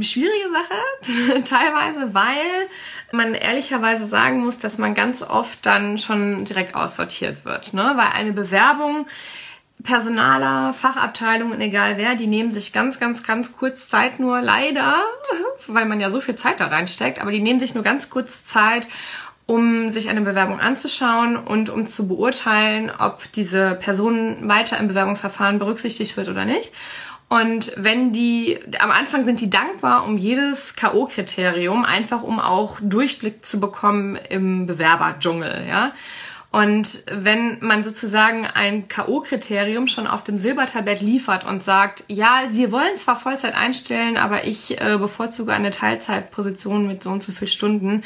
schwierige 0.00 0.50
Sache, 0.52 1.42
teilweise, 1.44 2.12
weil 2.12 2.68
man 3.12 3.34
ehrlicherweise 3.34 4.06
sagen 4.06 4.44
muss, 4.44 4.58
dass 4.58 4.78
man 4.78 4.94
ganz 4.94 5.22
oft 5.22 5.64
dann 5.64 5.98
schon 5.98 6.44
direkt 6.44 6.74
aussortiert 6.74 7.44
wird. 7.44 7.72
Ne? 7.72 7.92
Weil 7.96 8.08
eine 8.12 8.32
Bewerbung 8.32 9.06
Personaler, 9.82 10.72
Fachabteilungen, 10.72 11.60
egal 11.60 11.98
wer, 11.98 12.14
die 12.14 12.26
nehmen 12.26 12.52
sich 12.52 12.72
ganz, 12.72 12.98
ganz, 12.98 13.22
ganz 13.22 13.52
kurz 13.52 13.88
Zeit 13.88 14.18
nur, 14.18 14.40
leider, 14.40 15.02
weil 15.66 15.86
man 15.86 16.00
ja 16.00 16.10
so 16.10 16.20
viel 16.20 16.36
Zeit 16.36 16.60
da 16.60 16.68
reinsteckt, 16.68 17.20
aber 17.20 17.30
die 17.30 17.42
nehmen 17.42 17.60
sich 17.60 17.74
nur 17.74 17.84
ganz 17.84 18.08
kurz 18.08 18.44
Zeit, 18.44 18.88
um 19.46 19.90
sich 19.90 20.08
eine 20.08 20.22
Bewerbung 20.22 20.58
anzuschauen 20.58 21.36
und 21.36 21.68
um 21.68 21.86
zu 21.86 22.08
beurteilen, 22.08 22.90
ob 22.98 23.30
diese 23.32 23.74
Person 23.74 24.48
weiter 24.48 24.78
im 24.78 24.88
Bewerbungsverfahren 24.88 25.58
berücksichtigt 25.58 26.16
wird 26.16 26.28
oder 26.28 26.46
nicht. 26.46 26.72
Und 27.28 27.72
wenn 27.76 28.12
die, 28.12 28.60
am 28.78 28.90
Anfang 28.90 29.24
sind 29.24 29.40
die 29.40 29.50
dankbar 29.50 30.04
um 30.04 30.16
jedes 30.16 30.76
K.O.-Kriterium, 30.76 31.82
einfach 31.82 32.22
um 32.22 32.38
auch 32.38 32.78
Durchblick 32.80 33.44
zu 33.44 33.60
bekommen 33.60 34.16
im 34.16 34.66
Bewerberdschungel, 34.66 35.66
ja. 35.68 35.92
Und 36.54 37.02
wenn 37.10 37.58
man 37.62 37.82
sozusagen 37.82 38.46
ein 38.46 38.86
K.O.-Kriterium 38.86 39.88
schon 39.88 40.06
auf 40.06 40.22
dem 40.22 40.38
Silbertablett 40.38 41.00
liefert 41.00 41.44
und 41.44 41.64
sagt, 41.64 42.04
ja, 42.06 42.42
Sie 42.48 42.70
wollen 42.70 42.96
zwar 42.96 43.16
Vollzeit 43.16 43.56
einstellen, 43.56 44.16
aber 44.16 44.44
ich 44.44 44.80
äh, 44.80 44.96
bevorzuge 44.96 45.52
eine 45.52 45.72
Teilzeitposition 45.72 46.86
mit 46.86 47.02
so 47.02 47.10
und 47.10 47.24
so 47.24 47.32
viel 47.32 47.48
Stunden, 47.48 48.02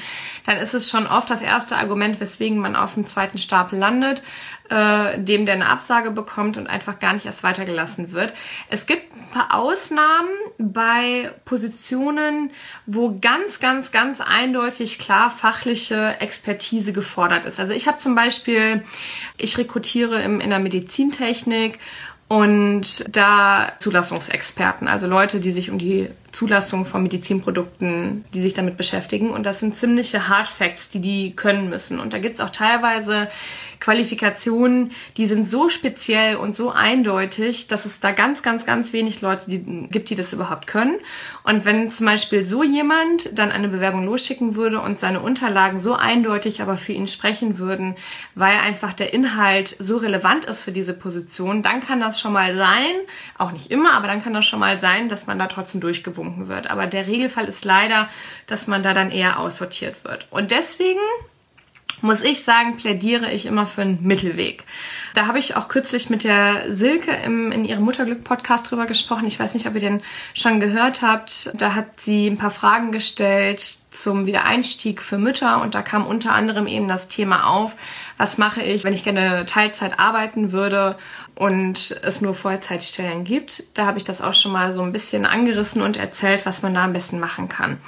dann 0.47 0.57
ist 0.57 0.73
es 0.73 0.89
schon 0.89 1.07
oft 1.07 1.29
das 1.29 1.43
erste 1.43 1.77
Argument, 1.77 2.21
weswegen 2.21 2.57
man 2.57 2.75
auf 2.75 2.95
dem 2.95 3.07
zweiten 3.07 3.37
Stapel 3.37 3.79
landet, 3.79 4.23
äh, 4.71 5.19
dem 5.19 5.47
der 5.47 5.55
eine 5.55 5.69
Absage 5.69 6.11
bekommt 6.11 6.57
und 6.57 6.67
einfach 6.67 6.99
gar 6.99 7.13
nicht 7.13 7.27
erst 7.27 7.43
weitergelassen 7.43 8.13
wird. 8.13 8.33
Es 8.69 8.87
gibt 8.87 9.15
ein 9.15 9.31
paar 9.31 9.55
Ausnahmen 9.55 10.31
bei 10.59 11.33
Positionen, 11.45 12.51
wo 12.87 13.19
ganz, 13.21 13.61
ganz, 13.61 13.93
ganz 13.93 14.21
eindeutig 14.21 14.99
klar 14.99 15.31
fachliche 15.31 16.21
Expertise 16.21 16.93
gefordert 16.93 17.45
ist. 17.45 17.61
Also 17.61 17.73
ich 17.73 17.87
habe 17.87 17.99
zum 17.99 18.15
Beispiel, 18.15 18.85
ich 19.37 19.57
rekrutiere 19.59 20.23
im, 20.23 20.41
in 20.41 20.51
der 20.51 20.59
Medizintechnik 20.59 21.79
und 22.29 23.05
da 23.15 23.73
Zulassungsexperten, 23.79 24.87
also 24.87 25.07
Leute, 25.07 25.41
die 25.41 25.51
sich 25.51 25.71
um 25.71 25.79
die 25.79 26.11
Zulassung 26.33 26.85
von 26.85 27.03
Medizinprodukten, 27.03 28.25
die 28.35 28.43
sich 28.43 28.55
damit 28.55 28.77
beschäftigen. 28.77 29.31
Und 29.31 29.47
das 29.47 29.61
sind 29.61 29.77
ziemliche 29.77 30.29
Hard 30.29 30.47
Facts, 30.47 30.89
die 30.89 31.01
die 31.01 31.33
können 31.35 31.69
müssen. 31.69 31.99
Und 31.99 32.13
da 32.13 32.19
gibt's 32.19 32.41
auch 32.41 32.51
teilweise 32.51 33.29
Qualifikationen, 33.81 34.91
die 35.17 35.27
sind 35.27 35.49
so 35.49 35.69
speziell 35.69 36.37
und 36.37 36.55
so 36.55 36.71
eindeutig, 36.71 37.69
dass 37.69 37.85
es 37.85 38.01
da 38.01 38.11
ganz, 38.11 38.43
ganz, 38.43 38.67
ganz 38.67 38.93
wenig 38.93 39.21
Leute 39.21 39.49
die, 39.49 39.59
gibt, 39.89 40.11
die 40.11 40.15
das 40.15 40.33
überhaupt 40.33 40.67
können. 40.67 40.99
Und 41.45 41.65
wenn 41.65 41.91
zum 41.91 42.07
Beispiel 42.07 42.45
so 42.45 42.63
jemand 42.63 43.39
dann 43.39 43.53
eine 43.53 43.69
Bewerbung 43.69 44.05
losschicken 44.05 44.57
würde 44.57 44.81
und 44.81 45.01
seine 45.01 45.21
Unterlagen 45.21 45.81
so 45.81 45.95
eindeutig 45.95 46.61
aber 46.61 46.77
für 46.77 46.93
ihn 46.93 47.07
sprechen 47.07 47.59
würden, 47.59 47.95
weil 48.35 48.57
einfach 48.57 48.93
der 48.93 49.13
Inhalt 49.15 49.77
so 49.79 49.97
relevant 49.97 50.45
ist 50.45 50.65
für 50.65 50.73
diese 50.73 50.95
Position, 50.95 51.63
dann 51.63 51.81
kann 51.81 52.01
das 52.01 52.21
schon 52.21 52.33
mal 52.33 52.57
sein, 52.57 52.95
auch 53.37 53.53
nicht 53.53 53.71
immer, 53.71 53.93
aber 53.93 54.09
dann 54.09 54.23
kann 54.23 54.35
das 54.35 54.47
schon 54.47 54.61
mal 54.61 54.81
sein, 54.81 55.09
dass 55.09 55.27
man 55.27 55.39
da 55.39 55.47
trotzdem 55.47 55.81
durchgewunken 56.19 56.49
wird. 56.49 56.71
Aber 56.71 56.87
der 56.87 57.07
Regelfall 57.07 57.47
ist 57.47 57.65
leider, 57.65 58.09
dass 58.47 58.67
man 58.67 58.83
da 58.83 58.95
dann 58.95 59.11
eher 59.11 59.39
aussortiert 59.39 60.05
wird. 60.05 60.27
Und 60.31 60.51
deswegen 60.51 61.01
muss 62.03 62.21
ich 62.21 62.45
sagen, 62.45 62.77
plädiere 62.77 63.31
ich 63.33 63.47
immer 63.47 63.67
für 63.67 63.83
einen 63.83 64.03
Mittelweg. 64.03 64.65
Da 65.15 65.27
habe 65.27 65.39
ich 65.39 65.57
auch 65.57 65.69
kürzlich 65.69 66.11
mit 66.11 66.25
der 66.25 66.73
Silke 66.75 67.13
im, 67.13 67.51
in 67.53 67.65
ihrem 67.65 67.85
Mutterglück-Podcast 67.85 68.71
drüber 68.71 68.87
gesprochen. 68.87 69.27
Ich 69.27 69.39
weiß 69.39 69.55
nicht, 69.55 69.67
ob 69.67 69.75
ihr 69.75 69.81
den 69.81 70.03
schon 70.35 70.61
gehört 70.61 71.03
habt. 71.03 71.51
Da 71.55 71.75
hat 71.75 72.01
sie 72.01 72.27
ein 72.27 72.39
paar 72.39 72.51
Fragen 72.51 72.93
gestellt 72.93 73.79
zum 73.91 74.27
Wiedereinstieg 74.27 75.03
für 75.03 75.19
Mütter 75.19 75.61
und 75.61 75.75
da 75.75 75.83
kam 75.83 76.07
unter 76.07 76.33
anderem 76.33 76.67
eben 76.67 76.89
das 76.89 77.09
Thema 77.09 77.49
auf, 77.49 77.75
was 78.17 78.39
mache 78.39 78.63
ich, 78.63 78.85
wenn 78.85 78.93
ich 78.93 79.03
gerne 79.03 79.45
Teilzeit 79.47 79.99
arbeiten 79.99 80.53
würde 80.53 80.97
und 81.35 81.99
es 82.03 82.21
nur 82.21 82.35
Vollzeitstellen 82.35 83.25
gibt. 83.25 83.65
Da 83.75 83.87
habe 83.87 83.99
ich 83.99 84.05
das 84.05 84.21
auch 84.21 84.35
schon 84.35 84.53
mal 84.53 84.73
so 84.73 84.83
ein 84.83 84.93
bisschen 84.93 85.27
angerissen 85.27 85.83
und 85.83 85.97
erzählt, 85.97 86.47
was 86.47 86.63
man 86.63 86.75
da 86.75 86.85
am 86.85 86.93
besten 86.93 87.19
machen 87.19 87.49
kann. 87.49 87.79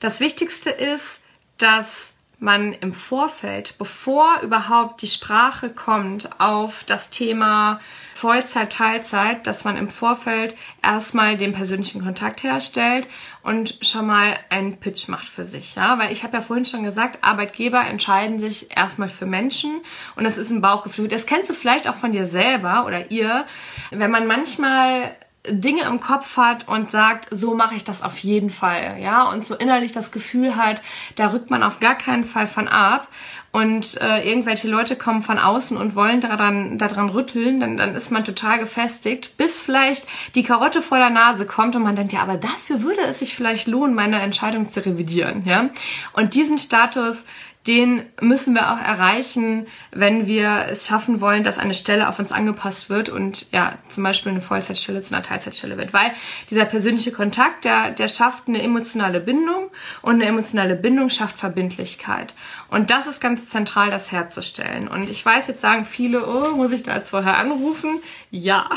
Das 0.00 0.20
Wichtigste 0.20 0.70
ist, 0.70 1.20
dass 1.58 2.12
man 2.38 2.74
im 2.74 2.92
Vorfeld, 2.92 3.76
bevor 3.78 4.40
überhaupt 4.42 5.00
die 5.00 5.06
Sprache 5.06 5.70
kommt 5.70 6.38
auf 6.38 6.84
das 6.84 7.08
Thema 7.08 7.80
Vollzeit, 8.14 8.72
Teilzeit, 8.72 9.46
dass 9.46 9.64
man 9.64 9.76
im 9.76 9.88
Vorfeld 9.88 10.54
erstmal 10.82 11.38
den 11.38 11.52
persönlichen 11.52 12.02
Kontakt 12.02 12.42
herstellt 12.42 13.08
und 13.42 13.78
schon 13.80 14.06
mal 14.06 14.38
einen 14.50 14.76
Pitch 14.78 15.08
macht 15.08 15.26
für 15.28 15.46
sich, 15.46 15.76
ja, 15.76 15.98
weil 15.98 16.12
ich 16.12 16.24
habe 16.24 16.36
ja 16.36 16.42
vorhin 16.42 16.66
schon 16.66 16.84
gesagt, 16.84 17.18
Arbeitgeber 17.22 17.80
entscheiden 17.80 18.38
sich 18.38 18.76
erstmal 18.76 19.08
für 19.08 19.26
Menschen 19.26 19.80
und 20.14 20.24
das 20.24 20.36
ist 20.36 20.50
ein 20.50 20.60
Bauchgefühl. 20.60 21.08
Das 21.08 21.26
kennst 21.26 21.48
du 21.48 21.54
vielleicht 21.54 21.88
auch 21.88 21.96
von 21.96 22.12
dir 22.12 22.26
selber 22.26 22.84
oder 22.86 23.10
ihr, 23.10 23.46
wenn 23.90 24.10
man 24.10 24.26
manchmal 24.26 25.16
Dinge 25.48 25.82
im 25.82 26.00
Kopf 26.00 26.36
hat 26.36 26.68
und 26.68 26.90
sagt, 26.90 27.28
so 27.30 27.54
mache 27.54 27.74
ich 27.74 27.84
das 27.84 28.02
auf 28.02 28.18
jeden 28.18 28.50
Fall, 28.50 28.98
ja, 29.00 29.28
und 29.30 29.44
so 29.44 29.54
innerlich 29.54 29.92
das 29.92 30.10
Gefühl 30.10 30.56
hat, 30.56 30.82
da 31.16 31.32
rückt 31.32 31.50
man 31.50 31.62
auf 31.62 31.80
gar 31.80 31.96
keinen 31.96 32.24
Fall 32.24 32.46
von 32.46 32.68
ab 32.68 33.08
und 33.56 33.98
äh, 34.02 34.28
irgendwelche 34.28 34.68
Leute 34.68 34.96
kommen 34.96 35.22
von 35.22 35.38
außen 35.38 35.78
und 35.78 35.94
wollen 35.94 36.20
daran, 36.20 36.76
daran 36.76 37.08
rütteln, 37.08 37.58
dann, 37.58 37.78
dann 37.78 37.94
ist 37.94 38.10
man 38.10 38.22
total 38.22 38.58
gefestigt, 38.58 39.38
bis 39.38 39.58
vielleicht 39.58 40.06
die 40.34 40.42
Karotte 40.42 40.82
vor 40.82 40.98
der 40.98 41.08
Nase 41.08 41.46
kommt 41.46 41.74
und 41.74 41.82
man 41.82 41.96
denkt, 41.96 42.12
ja, 42.12 42.20
aber 42.20 42.36
dafür 42.36 42.82
würde 42.82 43.00
es 43.08 43.20
sich 43.20 43.34
vielleicht 43.34 43.66
lohnen, 43.66 43.94
meine 43.94 44.20
Entscheidung 44.20 44.68
zu 44.68 44.84
revidieren, 44.84 45.44
ja. 45.46 45.70
Und 46.12 46.34
diesen 46.34 46.58
Status 46.58 47.24
den 47.66 48.04
müssen 48.20 48.54
wir 48.54 48.72
auch 48.72 48.80
erreichen, 48.80 49.66
wenn 49.90 50.26
wir 50.26 50.66
es 50.70 50.86
schaffen 50.86 51.20
wollen, 51.20 51.42
dass 51.42 51.58
eine 51.58 51.74
Stelle 51.74 52.08
auf 52.08 52.18
uns 52.18 52.30
angepasst 52.30 52.90
wird 52.90 53.08
und 53.08 53.46
ja, 53.52 53.74
zum 53.88 54.04
Beispiel 54.04 54.30
eine 54.30 54.40
Vollzeitstelle 54.40 55.00
zu 55.00 55.14
einer 55.14 55.24
Teilzeitstelle 55.24 55.76
wird. 55.76 55.92
Weil 55.92 56.12
dieser 56.50 56.64
persönliche 56.64 57.10
Kontakt, 57.10 57.64
der, 57.64 57.90
der 57.90 58.08
schafft 58.08 58.46
eine 58.46 58.62
emotionale 58.62 59.20
Bindung 59.20 59.70
und 60.02 60.14
eine 60.14 60.26
emotionale 60.26 60.76
Bindung 60.76 61.08
schafft 61.08 61.38
Verbindlichkeit. 61.38 62.34
Und 62.70 62.90
das 62.90 63.08
ist 63.08 63.20
ganz 63.20 63.45
zentral, 63.48 63.90
das 63.90 64.12
herzustellen. 64.12 64.88
Und 64.88 65.10
ich 65.10 65.24
weiß, 65.24 65.46
jetzt 65.46 65.60
sagen 65.60 65.84
viele, 65.84 66.26
oh, 66.26 66.56
muss 66.56 66.72
ich 66.72 66.82
da 66.82 66.96
jetzt 66.96 67.10
vorher 67.10 67.38
anrufen? 67.38 68.00
Ja, 68.30 68.68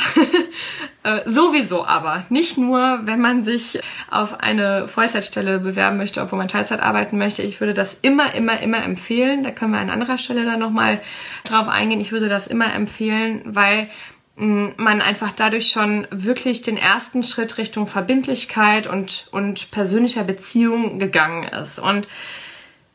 äh, 1.03 1.21
sowieso 1.25 1.85
aber. 1.85 2.25
Nicht 2.29 2.57
nur, 2.57 3.01
wenn 3.03 3.19
man 3.19 3.43
sich 3.43 3.79
auf 4.09 4.39
eine 4.39 4.87
Vollzeitstelle 4.87 5.59
bewerben 5.59 5.97
möchte, 5.97 6.21
obwohl 6.21 6.37
man 6.39 6.47
Teilzeit 6.47 6.79
arbeiten 6.81 7.17
möchte. 7.17 7.41
Ich 7.41 7.59
würde 7.59 7.73
das 7.73 7.97
immer, 8.01 8.33
immer, 8.35 8.59
immer 8.61 8.83
empfehlen. 8.83 9.43
Da 9.43 9.51
können 9.51 9.73
wir 9.73 9.79
an 9.79 9.89
anderer 9.89 10.17
Stelle 10.17 10.45
dann 10.45 10.59
nochmal 10.59 11.01
drauf 11.43 11.67
eingehen. 11.67 11.99
Ich 11.99 12.11
würde 12.11 12.29
das 12.29 12.47
immer 12.47 12.73
empfehlen, 12.73 13.41
weil 13.45 13.89
mm, 14.35 14.69
man 14.77 15.01
einfach 15.01 15.31
dadurch 15.35 15.69
schon 15.69 16.07
wirklich 16.11 16.61
den 16.61 16.77
ersten 16.77 17.23
Schritt 17.23 17.57
Richtung 17.57 17.87
Verbindlichkeit 17.87 18.87
und, 18.87 19.27
und 19.31 19.71
persönlicher 19.71 20.23
Beziehung 20.23 20.99
gegangen 20.99 21.43
ist. 21.43 21.79
Und 21.79 22.07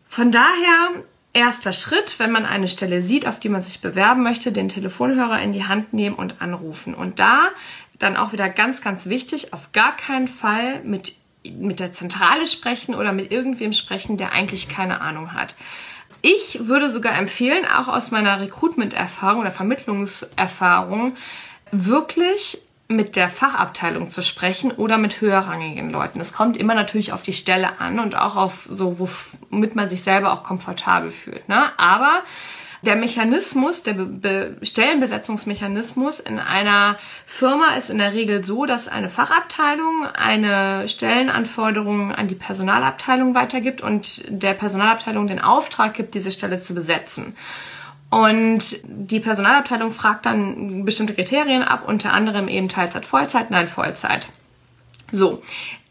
von 0.07 0.31
daher 0.31 1.03
erster 1.35 1.73
Schritt, 1.73 2.19
wenn 2.19 2.33
man 2.33 2.47
eine 2.47 2.69
Stelle 2.69 3.01
sieht, 3.01 3.27
auf 3.27 3.39
die 3.39 3.49
man 3.49 3.61
sich 3.61 3.81
bewerben 3.81 4.23
möchte, 4.23 4.53
den 4.53 4.69
Telefonhörer 4.69 5.43
in 5.43 5.53
die 5.53 5.65
Hand 5.65 5.93
nehmen 5.93 6.17
und 6.17 6.41
anrufen. 6.41 6.95
Und 6.95 7.19
da 7.19 7.49
dann 7.99 8.17
auch 8.17 8.33
wieder 8.33 8.49
ganz, 8.49 8.81
ganz 8.81 9.07
wichtig, 9.07 9.53
auf 9.53 9.73
gar 9.73 9.97
keinen 9.97 10.29
Fall 10.29 10.81
mit, 10.85 11.15
mit 11.45 11.81
der 11.81 11.93
Zentrale 11.93 12.47
sprechen 12.47 12.95
oder 12.95 13.13
mit 13.13 13.31
irgendwem 13.31 13.73
sprechen, 13.73 14.17
der 14.17 14.33
eigentlich 14.33 14.69
keine 14.69 15.01
Ahnung 15.01 15.33
hat. 15.33 15.55
Ich 16.23 16.69
würde 16.69 16.89
sogar 16.89 17.17
empfehlen, 17.19 17.67
auch 17.67 17.89
aus 17.89 18.11
meiner 18.11 18.41
Recruitment-Erfahrung 18.41 19.43
oder 19.43 19.51
Vermittlungserfahrung, 19.51 21.17
wirklich 21.71 22.63
mit 22.89 23.17
der 23.17 23.29
Fachabteilung 23.31 24.09
zu 24.09 24.23
sprechen 24.23 24.71
oder 24.71 24.99
mit 24.99 25.21
höherrangigen 25.21 25.91
Leuten. 25.91 26.21
Es 26.21 26.33
kommt 26.33 26.57
immer 26.57 26.75
natürlich 26.75 27.13
auf 27.13 27.23
die 27.23 27.33
Stelle 27.33 27.81
an 27.81 27.99
und 27.99 28.15
auch 28.15 28.37
auf 28.37 28.69
so, 28.71 28.99
womit 29.51 29.75
man 29.75 29.89
sich 29.89 30.03
selber 30.03 30.33
auch 30.33 30.43
komfortabel 30.43 31.11
fühlt. 31.11 31.49
Ne? 31.49 31.63
Aber 31.79 32.23
der 32.85 32.97
Mechanismus, 32.97 33.83
der 33.83 33.95
Be 33.95 34.59
Stellenbesetzungsmechanismus 34.61 36.21
in 36.21 36.39
einer 36.39 36.99
Firma 37.25 37.77
ist 37.77 37.89
in 37.89 37.97
der 37.97 38.13
Regel 38.13 38.45
so, 38.45 38.67
dass 38.67 38.89
eine 38.89 39.09
Fachabteilung 39.09 40.05
eine 40.05 40.87
Stellenanforderung 40.87 42.13
an 42.13 42.29
die 42.29 42.35
Personalabteilung 42.35 43.35
weitergibt 43.35 43.81
und 43.81 44.23
der 44.29 44.53
Personalabteilung 44.53 45.27
den 45.27 45.41
Auftrag 45.41 45.95
gibt, 45.95 46.15
diese 46.15 46.31
Stelle 46.31 46.59
zu 46.59 46.75
besetzen. 46.75 47.35
Und 48.15 48.79
die 48.85 49.19
Personalabteilung 49.19 49.91
fragt 49.91 50.25
dann 50.25 50.85
bestimmte 50.85 51.15
Kriterien 51.15 51.65
ab, 51.65 51.83
unter 51.89 52.13
anderem 52.13 52.47
eben 52.47 52.69
Teilzeit, 52.69 53.05
Vollzeit, 53.05 53.51
nein, 53.51 53.67
Vollzeit. 53.67 54.29
So. 55.11 55.43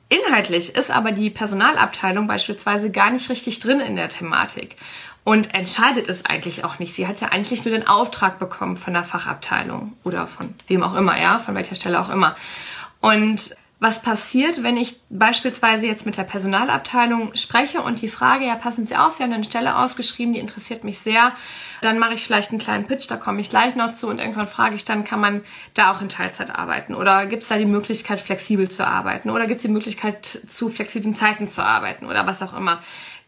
Inhaltlich 0.08 0.74
ist 0.74 0.90
aber 0.90 1.12
die 1.12 1.30
Personalabteilung 1.30 2.26
beispielsweise 2.26 2.92
gar 2.92 3.12
nicht 3.12 3.30
richtig 3.30 3.60
drin 3.60 3.82
in 3.82 3.98
der 3.98 4.08
Thematik 4.08 4.78
und 5.26 5.54
entscheidet 5.54 6.08
es 6.08 6.24
eigentlich 6.24 6.64
auch 6.64 6.80
nicht. 6.80 6.94
Sie 6.94 7.08
hat 7.08 7.20
ja 7.20 7.28
eigentlich 7.28 7.66
nur 7.66 7.74
den 7.74 7.90
Auftrag 7.90 8.40
bekommen 8.40 8.78
von 8.78 8.94
der 8.94 9.04
Fachabteilung 9.04 9.92
oder 10.06 10.26
von 10.26 10.54
wem 10.68 10.82
auch 10.82 10.96
immer, 10.96 11.20
ja, 11.20 11.40
von 11.40 11.56
welcher 11.56 11.76
Stelle 11.76 12.00
auch 12.00 12.10
immer. 12.10 12.36
Und 13.02 13.54
was 13.84 14.02
passiert, 14.02 14.64
wenn 14.64 14.78
ich 14.78 14.96
beispielsweise 15.10 15.88
jetzt 15.88 16.06
mit 16.06 16.16
der 16.16 16.24
Personalabteilung 16.24 17.36
spreche 17.36 17.82
und 17.82 18.02
die 18.02 18.08
Frage, 18.08 18.46
ja, 18.46 18.56
passen 18.56 18.86
Sie 18.86 18.96
auf, 18.96 19.12
Sie 19.12 19.24
haben 19.24 19.34
eine 19.34 19.44
Stelle 19.44 19.78
ausgeschrieben, 19.78 20.34
die 20.34 20.40
interessiert 20.40 20.86
mich 20.86 21.00
sehr. 21.00 21.34
Dann 21.82 22.00
mache 22.00 22.14
ich 22.14 22.24
vielleicht 22.24 22.52
einen 22.52 22.62
kleinen 22.62 22.88
Pitch, 22.88 23.12
da 23.12 23.18
komme 23.18 23.42
ich 23.42 23.50
gleich 23.50 23.76
noch 23.76 23.94
zu 23.94 24.08
und 24.08 24.20
irgendwann 24.20 24.48
frage 24.48 24.76
ich 24.76 24.86
dann, 24.86 25.04
kann 25.04 25.20
man 25.20 25.42
da 25.74 25.92
auch 25.92 26.00
in 26.00 26.08
Teilzeit 26.08 26.56
arbeiten? 26.56 26.96
Oder 26.96 27.26
gibt 27.26 27.44
es 27.44 27.50
da 27.50 27.58
die 27.58 27.66
Möglichkeit, 27.66 28.22
flexibel 28.22 28.72
zu 28.72 28.88
arbeiten? 28.88 29.30
Oder 29.30 29.48
gibt 29.48 29.58
es 29.58 29.64
die 29.64 29.74
Möglichkeit, 29.74 30.40
zu 30.48 30.70
flexiblen 30.70 31.14
Zeiten 31.14 31.50
zu 31.50 31.62
arbeiten? 31.62 32.06
Oder 32.06 32.26
was 32.26 32.42
auch 32.42 32.54
immer. 32.54 32.80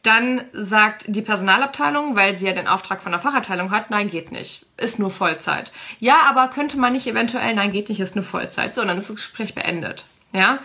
Dann 0.03 0.41
sagt 0.53 1.03
die 1.07 1.21
Personalabteilung, 1.21 2.15
weil 2.15 2.37
sie 2.37 2.45
ja 2.45 2.53
den 2.53 2.69
Auftrag 2.69 3.03
von 3.03 3.11
der 3.11 3.19
Fachabteilung 3.19 3.71
hat, 3.71 3.89
nein, 3.89 4.09
geht 4.09 4.31
nicht, 4.31 4.65
ist 4.77 4.99
nur 4.99 5.11
Vollzeit. 5.11 5.73
Ja, 5.99 6.21
aber 6.29 6.47
könnte 6.47 6.77
man 6.77 6.93
nicht 6.93 7.07
eventuell, 7.07 7.53
nein, 7.55 7.73
geht 7.73 7.89
nicht, 7.89 7.99
ist 7.99 8.15
nur 8.15 8.23
Vollzeit. 8.23 8.73
So, 8.73 8.85
dann 8.85 8.97
ist 8.97 9.09
das 9.09 9.17
Gespräch 9.17 9.53
beendet. 9.53 10.05
Ja. 10.35 10.59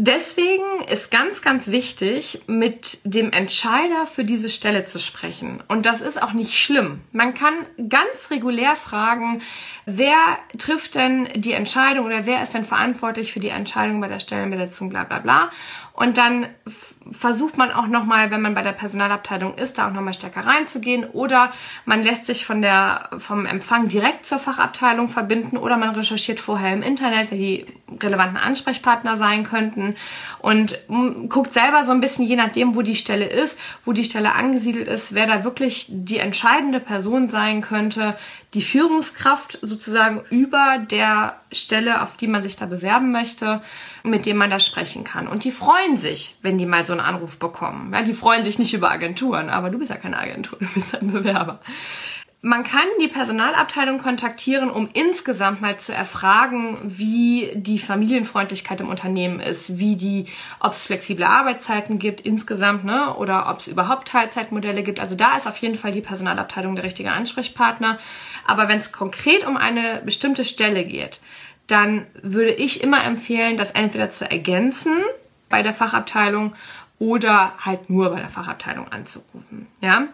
Deswegen 0.00 0.84
ist 0.88 1.10
ganz, 1.10 1.42
ganz 1.42 1.72
wichtig, 1.72 2.42
mit 2.46 3.00
dem 3.02 3.32
Entscheider 3.32 4.06
für 4.06 4.22
diese 4.22 4.48
Stelle 4.48 4.84
zu 4.84 5.00
sprechen. 5.00 5.60
Und 5.66 5.86
das 5.86 6.02
ist 6.02 6.22
auch 6.22 6.34
nicht 6.34 6.56
schlimm. 6.56 7.00
Man 7.10 7.34
kann 7.34 7.54
ganz 7.88 8.30
regulär 8.30 8.76
fragen, 8.76 9.42
wer 9.86 10.14
trifft 10.56 10.94
denn 10.94 11.28
die 11.34 11.50
Entscheidung 11.50 12.06
oder 12.06 12.26
wer 12.26 12.44
ist 12.44 12.54
denn 12.54 12.62
verantwortlich 12.62 13.32
für 13.32 13.40
die 13.40 13.48
Entscheidung 13.48 14.00
bei 14.00 14.06
der 14.06 14.20
Stellenbesetzung, 14.20 14.88
bla 14.88 15.02
bla 15.02 15.18
bla. 15.18 15.50
Und 15.94 16.16
dann 16.16 16.46
versucht 17.10 17.58
man 17.58 17.72
auch 17.72 17.88
nochmal, 17.88 18.30
wenn 18.30 18.40
man 18.40 18.54
bei 18.54 18.62
der 18.62 18.74
Personalabteilung 18.74 19.54
ist, 19.54 19.78
da 19.78 19.88
auch 19.88 19.92
nochmal 19.92 20.14
stärker 20.14 20.46
reinzugehen. 20.46 21.06
Oder 21.06 21.50
man 21.86 22.04
lässt 22.04 22.26
sich 22.26 22.46
von 22.46 22.62
der, 22.62 23.10
vom 23.18 23.46
Empfang 23.46 23.88
direkt 23.88 24.26
zur 24.26 24.38
Fachabteilung 24.38 25.08
verbinden 25.08 25.56
oder 25.56 25.76
man 25.76 25.96
recherchiert 25.96 26.38
vorher 26.38 26.72
im 26.72 26.82
Internet, 26.82 27.32
wer 27.32 27.38
die 27.38 27.66
relevanten 28.00 28.36
Ansprechpartner 28.36 29.16
sein 29.16 29.42
könnten 29.42 29.87
und 30.40 30.78
guckt 31.28 31.54
selber 31.54 31.84
so 31.84 31.92
ein 31.92 32.00
bisschen, 32.00 32.24
je 32.24 32.36
nachdem, 32.36 32.74
wo 32.74 32.82
die 32.82 32.96
Stelle 32.96 33.26
ist, 33.26 33.58
wo 33.84 33.92
die 33.92 34.04
Stelle 34.04 34.34
angesiedelt 34.34 34.88
ist, 34.88 35.14
wer 35.14 35.26
da 35.26 35.44
wirklich 35.44 35.86
die 35.88 36.18
entscheidende 36.18 36.80
Person 36.80 37.30
sein 37.30 37.60
könnte, 37.60 38.16
die 38.54 38.62
Führungskraft 38.62 39.58
sozusagen 39.60 40.22
über 40.30 40.78
der 40.78 41.40
Stelle, 41.52 42.02
auf 42.02 42.16
die 42.16 42.26
man 42.26 42.42
sich 42.42 42.56
da 42.56 42.66
bewerben 42.66 43.12
möchte, 43.12 43.60
mit 44.02 44.26
dem 44.26 44.38
man 44.38 44.50
da 44.50 44.58
sprechen 44.58 45.04
kann. 45.04 45.28
Und 45.28 45.44
die 45.44 45.50
freuen 45.50 45.98
sich, 45.98 46.36
wenn 46.42 46.58
die 46.58 46.66
mal 46.66 46.86
so 46.86 46.92
einen 46.92 47.00
Anruf 47.00 47.38
bekommen. 47.38 47.92
Ja, 47.92 48.02
die 48.02 48.12
freuen 48.14 48.44
sich 48.44 48.58
nicht 48.58 48.72
über 48.72 48.90
Agenturen, 48.90 49.50
aber 49.50 49.70
du 49.70 49.78
bist 49.78 49.90
ja 49.90 49.96
keine 49.96 50.18
Agentur, 50.18 50.58
du 50.58 50.66
bist 50.74 50.94
ein 50.94 51.12
Bewerber. 51.12 51.60
Man 52.40 52.62
kann 52.62 52.86
die 53.00 53.08
Personalabteilung 53.08 53.98
kontaktieren, 53.98 54.70
um 54.70 54.88
insgesamt 54.92 55.60
mal 55.60 55.78
zu 55.78 55.92
erfragen, 55.92 56.78
wie 56.84 57.50
die 57.56 57.80
Familienfreundlichkeit 57.80 58.80
im 58.80 58.88
Unternehmen 58.88 59.40
ist, 59.40 59.78
wie 59.78 59.96
die, 59.96 60.26
ob 60.60 60.70
es 60.70 60.84
flexible 60.84 61.24
Arbeitszeiten 61.24 61.98
gibt 61.98 62.20
insgesamt, 62.20 62.84
ne, 62.84 63.12
oder 63.16 63.50
ob 63.50 63.58
es 63.58 63.66
überhaupt 63.66 64.06
Teilzeitmodelle 64.06 64.84
gibt. 64.84 65.00
Also 65.00 65.16
da 65.16 65.36
ist 65.36 65.48
auf 65.48 65.56
jeden 65.56 65.74
Fall 65.74 65.90
die 65.90 66.00
Personalabteilung 66.00 66.76
der 66.76 66.84
richtige 66.84 67.10
Ansprechpartner. 67.10 67.98
Aber 68.46 68.68
wenn 68.68 68.78
es 68.78 68.92
konkret 68.92 69.44
um 69.44 69.56
eine 69.56 70.00
bestimmte 70.04 70.44
Stelle 70.44 70.84
geht, 70.84 71.20
dann 71.66 72.06
würde 72.22 72.52
ich 72.52 72.84
immer 72.84 73.02
empfehlen, 73.02 73.56
das 73.56 73.72
entweder 73.72 74.10
zu 74.10 74.30
ergänzen 74.30 74.92
bei 75.48 75.64
der 75.64 75.74
Fachabteilung 75.74 76.54
oder 76.98 77.52
halt 77.58 77.90
nur 77.90 78.10
bei 78.10 78.20
der 78.20 78.28
Fachabteilung 78.28 78.88
anzurufen. 78.88 79.68
Ja. 79.80 80.08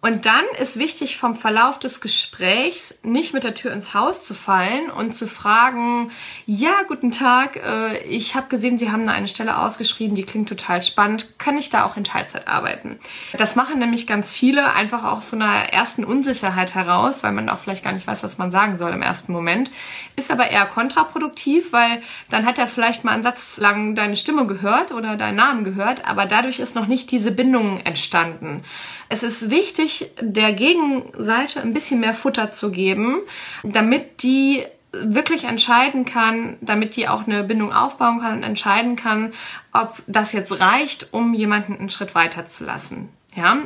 Und 0.00 0.26
dann 0.26 0.44
ist 0.60 0.78
wichtig, 0.78 1.16
vom 1.16 1.34
Verlauf 1.34 1.80
des 1.80 2.00
Gesprächs 2.00 2.94
nicht 3.02 3.34
mit 3.34 3.42
der 3.42 3.54
Tür 3.54 3.72
ins 3.72 3.94
Haus 3.94 4.22
zu 4.24 4.32
fallen 4.32 4.90
und 4.90 5.16
zu 5.16 5.26
fragen, 5.26 6.12
ja, 6.46 6.82
guten 6.86 7.10
Tag, 7.10 7.56
äh, 7.56 7.98
ich 8.04 8.36
habe 8.36 8.46
gesehen, 8.48 8.78
Sie 8.78 8.92
haben 8.92 9.08
eine 9.08 9.26
Stelle 9.26 9.58
ausgeschrieben, 9.58 10.14
die 10.14 10.22
klingt 10.22 10.48
total 10.48 10.82
spannend, 10.82 11.40
kann 11.40 11.58
ich 11.58 11.70
da 11.70 11.84
auch 11.84 11.96
in 11.96 12.04
Teilzeit 12.04 12.46
arbeiten? 12.46 13.00
Das 13.36 13.56
machen 13.56 13.80
nämlich 13.80 14.06
ganz 14.06 14.32
viele 14.32 14.72
einfach 14.72 15.02
auch 15.02 15.20
so 15.20 15.34
einer 15.34 15.72
ersten 15.72 16.04
Unsicherheit 16.04 16.76
heraus, 16.76 17.24
weil 17.24 17.32
man 17.32 17.48
auch 17.48 17.58
vielleicht 17.58 17.82
gar 17.82 17.92
nicht 17.92 18.06
weiß, 18.06 18.22
was 18.22 18.38
man 18.38 18.52
sagen 18.52 18.76
soll 18.76 18.92
im 18.92 19.02
ersten 19.02 19.32
Moment. 19.32 19.68
Ist 20.14 20.30
aber 20.30 20.48
eher 20.48 20.66
kontraproduktiv, 20.66 21.72
weil 21.72 22.02
dann 22.30 22.46
hat 22.46 22.58
er 22.58 22.68
vielleicht 22.68 23.02
mal 23.02 23.12
einen 23.12 23.24
Satz 23.24 23.56
lang 23.56 23.96
deine 23.96 24.14
Stimme 24.14 24.46
gehört 24.46 24.92
oder 24.92 25.16
deinen 25.16 25.36
Namen 25.36 25.64
gehört, 25.64 26.06
aber 26.06 26.26
dadurch 26.26 26.60
ist 26.60 26.76
noch 26.76 26.86
nicht 26.86 27.10
diese 27.10 27.32
Bindung 27.32 27.80
entstanden. 27.80 28.62
Es 29.08 29.22
ist 29.22 29.50
wichtig, 29.50 29.87
der 30.20 30.52
Gegenseite 30.52 31.60
ein 31.60 31.74
bisschen 31.74 32.00
mehr 32.00 32.14
Futter 32.14 32.52
zu 32.52 32.70
geben, 32.70 33.20
damit 33.62 34.22
die 34.22 34.64
wirklich 34.92 35.44
entscheiden 35.44 36.04
kann, 36.04 36.56
damit 36.60 36.96
die 36.96 37.08
auch 37.08 37.26
eine 37.26 37.44
Bindung 37.44 37.72
aufbauen 37.72 38.20
kann 38.20 38.38
und 38.38 38.42
entscheiden 38.42 38.96
kann, 38.96 39.32
ob 39.72 40.02
das 40.06 40.32
jetzt 40.32 40.58
reicht, 40.60 41.12
um 41.12 41.34
jemanden 41.34 41.76
einen 41.76 41.90
Schritt 41.90 42.14
weiter 42.14 42.46
zu 42.46 42.64
lassen. 42.64 43.10
Ja? 43.34 43.58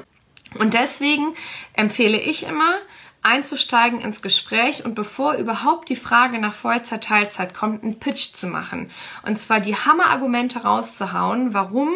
Und 0.59 0.75
deswegen 0.75 1.35
empfehle 1.75 2.21
ich 2.21 2.45
immer, 2.45 2.75
einzusteigen 3.23 4.01
ins 4.01 4.21
Gespräch 4.21 4.85
und 4.85 4.97
bevor 4.97 5.35
überhaupt 5.35 5.89
die 5.89 5.97
Frage 5.97 6.41
nach 6.41 6.55
Vollzeit, 6.55 7.05
Teilzeit 7.05 7.55
kommt, 7.55 7.85
einen 7.85 8.01
Pitch 8.01 8.35
zu 8.35 8.49
machen. 8.49 8.91
Und 9.25 9.41
zwar 9.41 9.61
die 9.61 9.77
Hammerargumente 9.77 10.65
rauszuhauen, 10.65 11.55
warum 11.55 11.91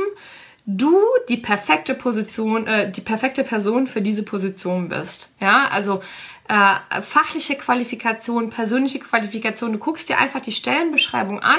du 0.67 1.01
die 1.29 1.37
perfekte 1.37 1.95
Position, 1.95 2.67
äh, 2.67 2.91
die 2.91 3.01
perfekte 3.01 3.45
Person 3.45 3.87
für 3.87 4.03
diese 4.03 4.25
Position 4.25 4.89
bist. 4.89 5.31
Ja, 5.41 5.69
also 5.71 6.03
äh, 6.49 7.03
fachliche 7.03 7.57
Qualifikation, 7.57 8.51
persönliche 8.51 8.99
Qualifikation. 8.99 9.73
Du 9.73 9.79
guckst 9.79 10.09
dir 10.09 10.19
einfach 10.19 10.41
die 10.41 10.53
Stellenbeschreibung 10.53 11.41
an, 11.41 11.59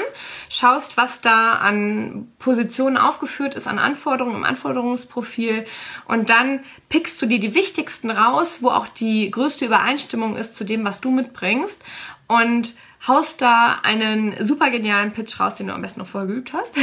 schaust, 0.50 0.96
was 0.96 1.22
da 1.22 1.54
an 1.54 2.30
Positionen 2.38 2.98
aufgeführt 2.98 3.54
ist, 3.54 3.66
an 3.66 3.78
Anforderungen 3.78 4.36
im 4.36 4.44
Anforderungsprofil 4.44 5.64
und 6.06 6.30
dann 6.30 6.60
pickst 6.90 7.20
du 7.20 7.26
dir 7.26 7.40
die 7.40 7.54
wichtigsten 7.54 8.10
raus, 8.10 8.58
wo 8.60 8.68
auch 8.68 8.88
die 8.88 9.30
größte 9.30 9.64
Übereinstimmung 9.64 10.36
ist 10.36 10.54
zu 10.54 10.64
dem, 10.64 10.84
was 10.84 11.00
du 11.00 11.10
mitbringst 11.10 11.82
und 12.26 12.74
haust 13.06 13.40
da 13.40 13.78
einen 13.82 14.46
super 14.46 14.70
genialen 14.70 15.12
Pitch 15.12 15.38
raus, 15.38 15.54
den 15.54 15.68
du 15.68 15.74
am 15.74 15.82
besten 15.82 16.00
noch 16.00 16.08
vorher 16.08 16.28
geübt 16.28 16.52
hast. 16.52 16.74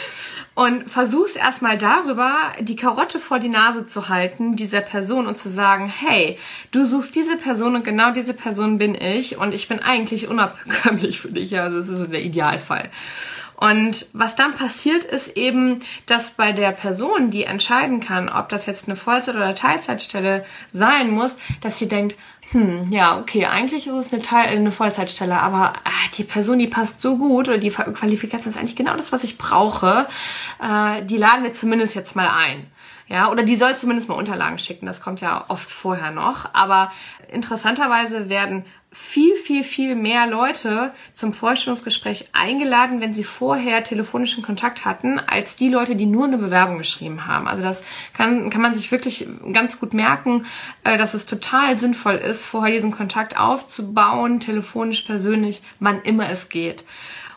und 0.54 0.90
versuchst 0.90 1.36
erstmal 1.36 1.78
darüber 1.78 2.34
die 2.60 2.76
Karotte 2.76 3.20
vor 3.20 3.38
die 3.38 3.48
Nase 3.48 3.86
zu 3.86 4.08
halten, 4.08 4.56
dieser 4.56 4.80
Person 4.80 5.26
und 5.26 5.38
zu 5.38 5.48
sagen, 5.48 5.88
hey, 5.88 6.38
du 6.72 6.84
suchst 6.84 7.14
diese 7.14 7.36
Person 7.36 7.76
und 7.76 7.84
genau 7.84 8.12
diese 8.12 8.34
Person 8.34 8.78
bin 8.78 8.94
ich 8.94 9.36
und 9.38 9.54
ich 9.54 9.68
bin 9.68 9.78
eigentlich 9.78 10.28
unabkömmlich 10.28 11.20
für 11.20 11.30
dich. 11.30 11.58
Also 11.58 11.78
das 11.78 11.88
ist 11.88 11.98
so 11.98 12.06
der 12.06 12.22
Idealfall. 12.22 12.90
Und 13.60 14.06
was 14.14 14.36
dann 14.36 14.54
passiert, 14.54 15.04
ist 15.04 15.36
eben, 15.36 15.80
dass 16.06 16.30
bei 16.30 16.52
der 16.52 16.72
Person, 16.72 17.30
die 17.30 17.44
entscheiden 17.44 18.00
kann, 18.00 18.30
ob 18.30 18.48
das 18.48 18.64
jetzt 18.64 18.88
eine 18.88 18.96
Vollzeit- 18.96 19.36
oder 19.36 19.54
Teilzeitstelle 19.54 20.46
sein 20.72 21.10
muss, 21.10 21.36
dass 21.60 21.78
sie 21.78 21.86
denkt, 21.86 22.16
hm, 22.52 22.90
ja, 22.90 23.18
okay, 23.18 23.46
eigentlich 23.46 23.86
ist 23.86 23.94
es 23.94 24.12
eine, 24.12 24.22
Teil, 24.22 24.48
eine 24.48 24.72
Vollzeitstelle, 24.72 25.40
aber 25.40 25.72
ah, 25.84 26.08
die 26.16 26.24
Person, 26.24 26.58
die 26.58 26.66
passt 26.66 27.00
so 27.00 27.16
gut 27.16 27.48
oder 27.48 27.58
die 27.58 27.70
Qualifikation 27.70 28.52
ist 28.52 28.58
eigentlich 28.58 28.74
genau 28.74 28.96
das, 28.96 29.12
was 29.12 29.22
ich 29.22 29.38
brauche. 29.38 30.08
Äh, 30.60 31.04
die 31.04 31.16
laden 31.16 31.44
wir 31.44 31.54
zumindest 31.54 31.94
jetzt 31.94 32.16
mal 32.16 32.28
ein. 32.28 32.66
Ja, 33.06 33.30
oder 33.30 33.42
die 33.42 33.56
soll 33.56 33.76
zumindest 33.76 34.08
mal 34.08 34.14
Unterlagen 34.14 34.58
schicken. 34.58 34.86
Das 34.86 35.00
kommt 35.00 35.20
ja 35.20 35.44
oft 35.48 35.68
vorher 35.68 36.12
noch. 36.12 36.54
Aber 36.54 36.92
interessanterweise 37.28 38.28
werden 38.28 38.64
viel, 38.92 39.36
viel, 39.36 39.62
viel 39.62 39.94
mehr 39.94 40.26
Leute 40.26 40.92
zum 41.12 41.32
Vorstellungsgespräch 41.32 42.30
eingeladen, 42.32 43.00
wenn 43.00 43.14
sie 43.14 43.22
vorher 43.22 43.84
telefonischen 43.84 44.42
Kontakt 44.42 44.84
hatten, 44.84 45.20
als 45.20 45.54
die 45.54 45.68
Leute, 45.68 45.94
die 45.94 46.06
nur 46.06 46.24
eine 46.24 46.38
Bewerbung 46.38 46.78
geschrieben 46.78 47.26
haben. 47.26 47.46
Also 47.46 47.62
das 47.62 47.84
kann, 48.14 48.50
kann 48.50 48.62
man 48.62 48.74
sich 48.74 48.90
wirklich 48.90 49.28
ganz 49.52 49.78
gut 49.78 49.94
merken, 49.94 50.46
äh, 50.82 50.98
dass 50.98 51.14
es 51.14 51.24
total 51.24 51.78
sinnvoll 51.78 52.16
ist, 52.16 52.46
vorher 52.46 52.72
diesen 52.72 52.90
Kontakt 52.90 53.38
aufzubauen, 53.38 54.40
telefonisch, 54.40 55.02
persönlich, 55.02 55.62
wann 55.78 56.02
immer 56.02 56.28
es 56.28 56.48
geht. 56.48 56.84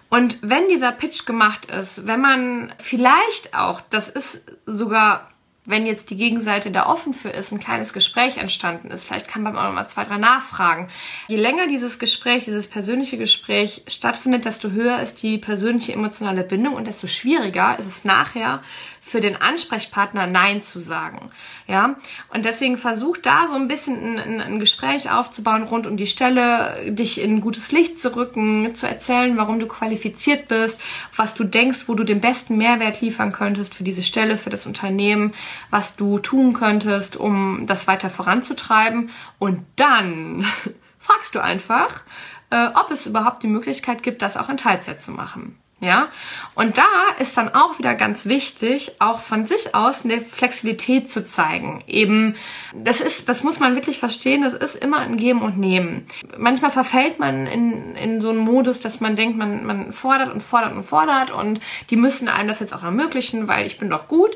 Und 0.09 0.37
wenn 0.41 0.67
dieser 0.67 0.91
Pitch 0.91 1.25
gemacht 1.25 1.65
ist, 1.65 2.07
wenn 2.07 2.21
man 2.21 2.73
vielleicht 2.77 3.55
auch, 3.55 3.81
das 3.89 4.09
ist 4.09 4.41
sogar 4.65 5.32
wenn 5.65 5.85
jetzt 5.85 6.09
die 6.09 6.17
Gegenseite 6.17 6.71
da 6.71 6.87
offen 6.87 7.13
für 7.13 7.29
ist, 7.29 7.51
ein 7.51 7.59
kleines 7.59 7.93
Gespräch 7.93 8.37
entstanden 8.37 8.91
ist, 8.91 9.05
vielleicht 9.05 9.29
kann 9.29 9.43
man 9.43 9.57
auch 9.57 9.71
mal 9.71 9.87
zwei, 9.87 10.03
drei 10.03 10.17
nachfragen. 10.17 10.89
Je 11.27 11.37
länger 11.37 11.67
dieses 11.67 11.99
Gespräch, 11.99 12.45
dieses 12.45 12.67
persönliche 12.67 13.17
Gespräch 13.17 13.83
stattfindet, 13.87 14.45
desto 14.45 14.71
höher 14.71 15.01
ist 15.01 15.23
die 15.23 15.37
persönliche 15.37 15.93
emotionale 15.93 16.43
Bindung 16.43 16.73
und 16.73 16.87
desto 16.87 17.07
schwieriger 17.07 17.77
ist 17.79 17.87
es 17.87 18.03
nachher 18.03 18.61
für 19.05 19.19
den 19.19 19.35
Ansprechpartner 19.35 20.27
Nein 20.27 20.63
zu 20.63 20.79
sagen. 20.79 21.29
Ja, 21.67 21.95
und 22.33 22.45
deswegen 22.45 22.77
versuch 22.77 23.17
da 23.17 23.47
so 23.47 23.55
ein 23.55 23.67
bisschen 23.67 24.17
ein, 24.17 24.39
ein, 24.39 24.59
Gespräch 24.59 25.11
aufzubauen 25.11 25.63
rund 25.63 25.87
um 25.87 25.97
die 25.97 26.07
Stelle, 26.07 26.91
dich 26.93 27.19
in 27.19 27.41
gutes 27.41 27.71
Licht 27.73 27.99
zu 27.99 28.15
rücken, 28.15 28.73
zu 28.75 28.87
erzählen, 28.87 29.35
warum 29.35 29.59
du 29.59 29.67
qualifiziert 29.67 30.47
bist, 30.47 30.79
was 31.15 31.33
du 31.33 31.43
denkst, 31.43 31.87
wo 31.87 31.95
du 31.95 32.05
den 32.05 32.21
besten 32.21 32.57
Mehrwert 32.57 33.01
liefern 33.01 33.33
könntest 33.33 33.75
für 33.75 33.83
diese 33.83 34.03
Stelle, 34.03 34.37
für 34.37 34.49
das 34.49 34.65
Unternehmen, 34.65 35.33
was 35.69 35.95
du 35.95 36.19
tun 36.19 36.53
könntest, 36.53 37.15
um 37.15 37.65
das 37.67 37.87
weiter 37.87 38.09
voranzutreiben. 38.09 39.09
Und 39.39 39.65
dann 39.75 40.45
fragst 40.99 41.35
du 41.35 41.39
einfach, 41.39 42.03
äh, 42.49 42.67
ob 42.75 42.91
es 42.91 43.05
überhaupt 43.05 43.43
die 43.43 43.47
Möglichkeit 43.47 44.03
gibt, 44.03 44.21
das 44.21 44.37
auch 44.37 44.49
in 44.49 44.57
Teilzeit 44.57 45.01
zu 45.01 45.11
machen. 45.11 45.57
Ja, 45.83 46.07
und 46.55 46.77
da 46.77 46.83
ist 47.19 47.35
dann 47.35 47.53
auch 47.53 47.77
wieder 47.77 47.93
ganz 47.93 48.25
wichtig, 48.25 48.93
auch 48.99 49.19
von 49.19 49.45
sich 49.45 49.75
aus 49.75 50.05
eine 50.05 50.21
Flexibilität 50.21 51.11
zu 51.11 51.25
zeigen. 51.25 51.83
Eben, 51.87 52.35
das 52.73 53.01
ist, 53.01 53.27
das 53.27 53.43
muss 53.43 53.59
man 53.59 53.75
wirklich 53.75 53.99
verstehen, 53.99 54.43
das 54.43 54.53
ist 54.53 54.77
immer 54.77 54.99
ein 54.99 55.17
Geben 55.17 55.41
und 55.41 55.57
Nehmen. 55.57 56.05
Manchmal 56.37 56.71
verfällt 56.71 57.19
man 57.19 57.47
in, 57.47 57.97
in 57.97 58.21
so 58.21 58.29
einen 58.29 58.37
Modus, 58.37 58.79
dass 58.79 59.01
man 59.01 59.17
denkt, 59.17 59.37
man, 59.37 59.65
man 59.65 59.91
fordert 59.91 60.31
und 60.31 60.41
fordert 60.41 60.71
und 60.71 60.83
fordert 60.83 61.31
und 61.31 61.59
die 61.89 61.97
müssen 61.97 62.29
einem 62.29 62.47
das 62.47 62.61
jetzt 62.61 62.73
auch 62.73 62.83
ermöglichen, 62.83 63.49
weil 63.49 63.65
ich 63.65 63.77
bin 63.77 63.89
doch 63.89 64.07
gut. 64.07 64.31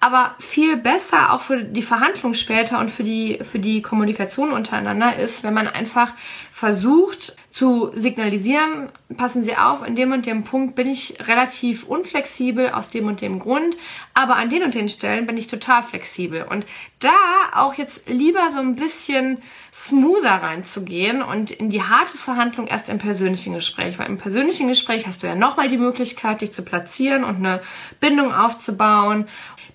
Aber 0.00 0.34
viel 0.40 0.76
besser 0.76 1.32
auch 1.32 1.42
für 1.42 1.62
die 1.62 1.82
Verhandlung 1.82 2.34
später 2.34 2.80
und 2.80 2.90
für 2.90 3.04
die, 3.04 3.38
für 3.42 3.60
die 3.60 3.82
Kommunikation 3.82 4.50
untereinander 4.50 5.14
ist, 5.14 5.44
wenn 5.44 5.54
man 5.54 5.68
einfach 5.68 6.12
versucht 6.58 7.36
zu 7.50 7.92
signalisieren, 7.94 8.88
passen 9.16 9.44
Sie 9.44 9.56
auf, 9.56 9.86
in 9.86 9.94
dem 9.94 10.10
und 10.10 10.26
dem 10.26 10.42
Punkt 10.42 10.74
bin 10.74 10.90
ich 10.90 11.28
relativ 11.28 11.84
unflexibel 11.84 12.70
aus 12.70 12.90
dem 12.90 13.06
und 13.06 13.20
dem 13.20 13.38
Grund, 13.38 13.76
aber 14.12 14.34
an 14.34 14.50
den 14.50 14.64
und 14.64 14.74
den 14.74 14.88
Stellen 14.88 15.24
bin 15.28 15.36
ich 15.36 15.46
total 15.46 15.84
flexibel. 15.84 16.42
Und 16.42 16.66
da 16.98 17.14
auch 17.54 17.74
jetzt 17.74 18.08
lieber 18.08 18.50
so 18.50 18.58
ein 18.58 18.74
bisschen 18.74 19.38
smoother 19.72 20.42
reinzugehen 20.42 21.22
und 21.22 21.52
in 21.52 21.70
die 21.70 21.82
harte 21.82 22.18
Verhandlung 22.18 22.66
erst 22.66 22.88
im 22.88 22.98
persönlichen 22.98 23.54
Gespräch, 23.54 23.96
weil 24.00 24.08
im 24.08 24.18
persönlichen 24.18 24.66
Gespräch 24.66 25.06
hast 25.06 25.22
du 25.22 25.28
ja 25.28 25.36
nochmal 25.36 25.68
die 25.68 25.78
Möglichkeit, 25.78 26.40
dich 26.40 26.50
zu 26.50 26.64
platzieren 26.64 27.22
und 27.22 27.36
eine 27.36 27.60
Bindung 28.00 28.34
aufzubauen 28.34 29.28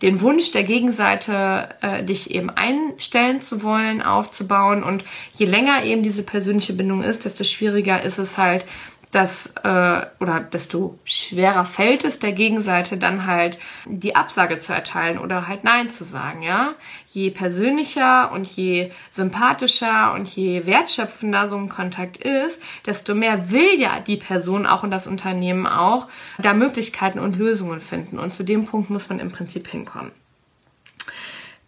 den 0.04 0.20
Wunsch 0.20 0.52
der 0.52 0.64
Gegenseite, 0.64 1.70
äh, 1.82 2.04
dich 2.04 2.32
eben 2.32 2.50
einstellen 2.50 3.42
zu 3.42 3.64
wollen, 3.64 4.02
aufzubauen. 4.02 4.84
Und 4.84 5.06
je 5.34 5.46
länger 5.46 5.86
eben 5.86 6.04
diese 6.04 6.24
persönliche 6.24 6.74
Bindung 6.74 7.02
ist, 7.02 7.24
desto 7.24 7.46
schwieriger 7.46 8.04
ist 8.04 8.20
es 8.20 8.38
halt, 8.38 8.66
dass 9.14 9.54
äh, 9.64 10.06
oder 10.20 10.40
desto 10.40 11.00
schwerer 11.06 11.66
fällt 11.66 12.04
es 12.04 12.20
der 12.20 12.32
Gegenseite 12.32 12.98
dann 12.98 13.28
halt 13.28 13.60
die 13.86 14.16
Absage 14.16 14.58
zu 14.58 14.74
erteilen 14.74 15.20
oder 15.20 15.48
halt 15.48 15.64
Nein 15.64 15.92
zu 15.92 16.04
sagen, 16.04 16.42
ja. 16.42 16.74
Je 17.08 17.30
persönlicher 17.30 18.32
und 18.32 18.48
je 18.48 18.92
sympathischer 19.12 20.14
und 20.14 20.28
je 20.28 20.66
wertschöpfender 20.66 21.48
so 21.48 21.58
ein 21.58 21.70
Kontakt 21.70 22.18
ist, 22.18 22.60
desto 22.88 23.14
mehr 23.14 23.52
will 23.52 23.80
ja 23.80 24.00
die 24.00 24.18
Person 24.18 24.66
auch 24.66 24.84
und 24.84 24.92
das 24.92 25.06
Unternehmen 25.06 25.68
auch 25.68 26.08
da 26.40 26.54
Möglichkeiten 26.54 27.20
und 27.20 27.38
Lösungen 27.38 27.82
finden. 27.82 28.18
Und 28.18 28.34
zu 28.34 28.44
dem 28.44 28.66
Punkt 28.66 28.90
muss 28.90 29.10
man 29.10 29.20
im 29.20 29.32
Prinzip 29.32 29.68
hinkommen. 29.68 30.12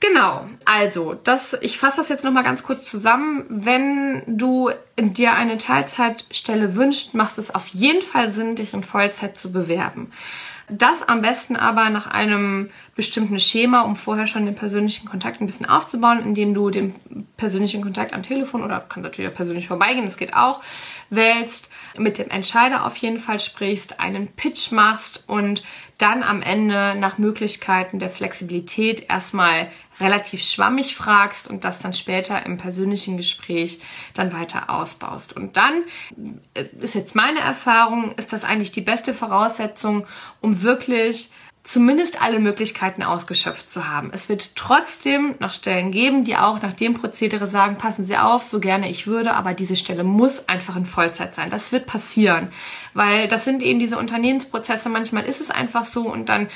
Genau, 0.02 0.46
also 0.66 1.14
das, 1.14 1.58
ich 1.62 1.78
fasse 1.78 1.98
das 1.98 2.10
jetzt 2.10 2.24
nochmal 2.24 2.44
ganz 2.44 2.64
kurz 2.64 2.86
zusammen. 2.86 3.46
Wenn 3.50 4.24
du 4.28 4.70
dir 4.98 5.34
eine 5.34 5.58
Teilzeitstelle 5.58 6.76
wünscht, 6.76 7.14
macht 7.14 7.38
es 7.38 7.54
auf 7.54 7.68
jeden 7.68 8.02
Fall 8.02 8.32
Sinn, 8.32 8.56
dich 8.56 8.74
in 8.74 8.84
Vollzeit 8.84 9.40
zu 9.40 9.52
bewerben. 9.52 10.12
Das 10.68 11.08
am 11.08 11.22
besten 11.22 11.56
aber 11.56 11.92
nach 11.92 12.08
einem 12.08 12.72
bestimmten 12.96 13.40
Schema, 13.40 13.82
um 13.82 13.96
vorher 13.96 14.26
schon 14.26 14.46
den 14.46 14.56
persönlichen 14.56 15.08
Kontakt 15.08 15.40
ein 15.40 15.46
bisschen 15.46 15.68
aufzubauen, 15.68 16.24
indem 16.24 16.56
du 16.56 16.72
den 16.72 16.96
persönlichen 17.38 17.84
Kontakt 17.84 18.14
am 18.14 18.24
Telefon 18.24 18.64
oder 18.64 18.80
kannst 18.80 19.04
natürlich 19.04 19.30
auch 19.30 19.36
persönlich 19.36 19.68
vorbeigehen, 19.68 20.06
das 20.06 20.18
geht 20.18 20.34
auch, 20.34 20.64
wählst, 21.12 21.70
mit 21.98 22.18
dem 22.18 22.32
Entscheider 22.32 22.84
auf 22.84 22.98
jeden 22.98 23.18
Fall 23.18 23.40
sprichst, 23.40 24.00
einen 24.00 24.28
Pitch 24.28 24.72
machst 24.72 25.24
und 25.28 25.64
dann 26.00 26.24
am 26.24 26.42
Ende 26.42 26.96
nach 26.96 27.20
Möglichkeiten 27.20 28.00
der 28.00 28.10
Flexibilität 28.10 29.08
erstmal 29.08 29.70
relativ 30.00 30.44
schwammig 30.44 30.96
fragst 30.96 31.48
und 31.48 31.64
das 31.64 31.80
dann 31.80 31.94
später 31.94 32.46
im 32.46 32.58
persönlichen 32.58 33.18
Gespräch 33.18 33.80
dann 34.14 34.34
weiter 34.34 34.70
ausbaust. 34.70 35.34
Und 35.34 35.58
dann 35.58 35.84
äh, 36.54 36.66
ist 36.82 36.96
jetzt 36.96 37.16
meine 37.16 37.40
Erfahrung, 37.40 38.14
ist 38.14 38.34
das 38.34 38.44
eigentlich 38.44 38.72
die 38.72 38.82
beste 38.82 39.14
Voraussetzung, 39.14 40.06
um 40.42 40.62
wirklich 40.62 41.32
zumindest 41.66 42.22
alle 42.22 42.40
Möglichkeiten 42.40 43.02
ausgeschöpft 43.04 43.70
zu 43.72 43.88
haben. 43.88 44.12
Es 44.14 44.30
wird 44.30 44.56
trotzdem 44.56 45.36
noch 45.40 45.52
Stellen 45.52 45.92
geben, 45.92 46.24
die 46.24 46.38
auch 46.38 46.62
nach 46.62 46.74
dem 46.74 46.94
Prozedere 46.94 47.48
sagen, 47.48 47.78
passen 47.78 48.06
Sie 48.06 48.18
auf, 48.18 48.44
so 48.44 48.60
gerne 48.60 48.90
ich 48.90 49.08
würde, 49.08 49.34
aber 49.34 49.54
diese 49.54 49.76
Stelle 49.76 50.04
muss 50.04 50.48
einfach 50.48 50.76
in 50.76 50.86
Vollzeit 50.86 51.34
sein. 51.34 51.50
Das 51.50 51.72
wird 51.72 51.88
passieren, 51.88 52.50
weil 52.96 53.28
das 53.28 53.46
sind 53.46 53.62
eben 53.62 53.78
diese 53.78 54.00
Unternehmensprozesse. 54.00 54.90
Manchmal 54.90 55.26
ist 55.26 55.42
es 55.42 55.52
einfach 55.52 55.86
so 55.86 56.12
und 56.12 56.30
dann 56.30 56.48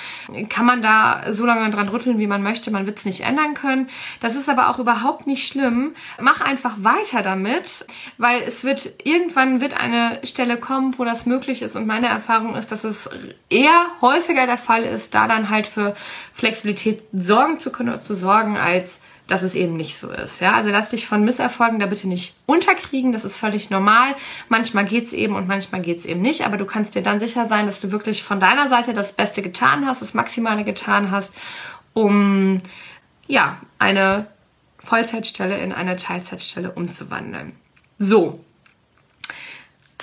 kann 0.49 0.65
man 0.65 0.81
da 0.81 1.31
so 1.31 1.45
lange 1.45 1.69
dran 1.69 1.87
rütteln, 1.89 2.17
wie 2.17 2.25
man 2.25 2.41
möchte. 2.41 2.71
Man 2.71 2.87
wird 2.87 2.97
es 2.97 3.05
nicht 3.05 3.21
ändern 3.21 3.53
können. 3.53 3.89
Das 4.21 4.35
ist 4.35 4.49
aber 4.49 4.69
auch 4.69 4.79
überhaupt 4.79 5.27
nicht 5.27 5.47
schlimm. 5.47 5.93
Mach 6.19 6.41
einfach 6.41 6.75
weiter 6.79 7.21
damit, 7.21 7.85
weil 8.17 8.41
es 8.41 8.63
wird 8.63 8.89
irgendwann 9.03 9.61
wird 9.61 9.79
eine 9.79 10.19
Stelle 10.23 10.57
kommen, 10.57 10.97
wo 10.97 11.05
das 11.05 11.25
möglich 11.25 11.61
ist 11.61 11.75
und 11.75 11.85
meine 11.85 12.07
Erfahrung 12.07 12.55
ist, 12.55 12.71
dass 12.71 12.83
es 12.83 13.09
eher 13.49 13.87
häufiger 14.01 14.47
der 14.47 14.57
Fall 14.57 14.83
ist, 14.83 15.13
da 15.13 15.27
dann 15.27 15.49
halt 15.49 15.67
für 15.67 15.95
Flexibilität 16.33 17.03
sorgen 17.11 17.59
zu 17.59 17.71
können 17.71 17.89
oder 17.89 17.99
zu 17.99 18.15
sorgen, 18.15 18.57
als 18.57 18.99
dass 19.29 19.43
es 19.43 19.55
eben 19.55 19.77
nicht 19.77 19.97
so 19.97 20.09
ist. 20.09 20.41
Ja, 20.41 20.53
also 20.53 20.69
lass 20.69 20.89
dich 20.89 21.07
von 21.07 21.23
Misserfolgen 21.23 21.79
da 21.79 21.85
bitte 21.85 22.07
nicht 22.07 22.35
unterkriegen. 22.45 23.11
Das 23.11 23.25
ist 23.25 23.37
völlig 23.37 23.69
normal. 23.69 24.15
Manchmal 24.49 24.85
geht's 24.85 25.13
eben 25.13 25.35
und 25.35 25.47
manchmal 25.47 25.81
geht's 25.81 26.05
eben 26.05 26.21
nicht. 26.21 26.45
Aber 26.45 26.57
du 26.57 26.65
kannst 26.65 26.95
dir 26.95 27.03
dann 27.03 27.19
sicher 27.19 27.47
sein, 27.47 27.67
dass 27.67 27.79
du 27.79 27.91
wirklich 27.91 28.23
von 28.23 28.39
deiner 28.39 28.69
Seite 28.69 28.93
das 28.93 29.13
Beste 29.13 29.41
getan 29.41 29.85
hast, 29.85 30.01
das 30.01 30.13
Maximale 30.13 30.63
getan 30.63 31.11
hast, 31.11 31.31
um 31.93 32.57
ja 33.27 33.61
eine 33.77 34.27
Vollzeitstelle 34.79 35.59
in 35.59 35.73
eine 35.73 35.97
Teilzeitstelle 35.97 36.71
umzuwandeln. 36.71 37.53
So. 37.99 38.43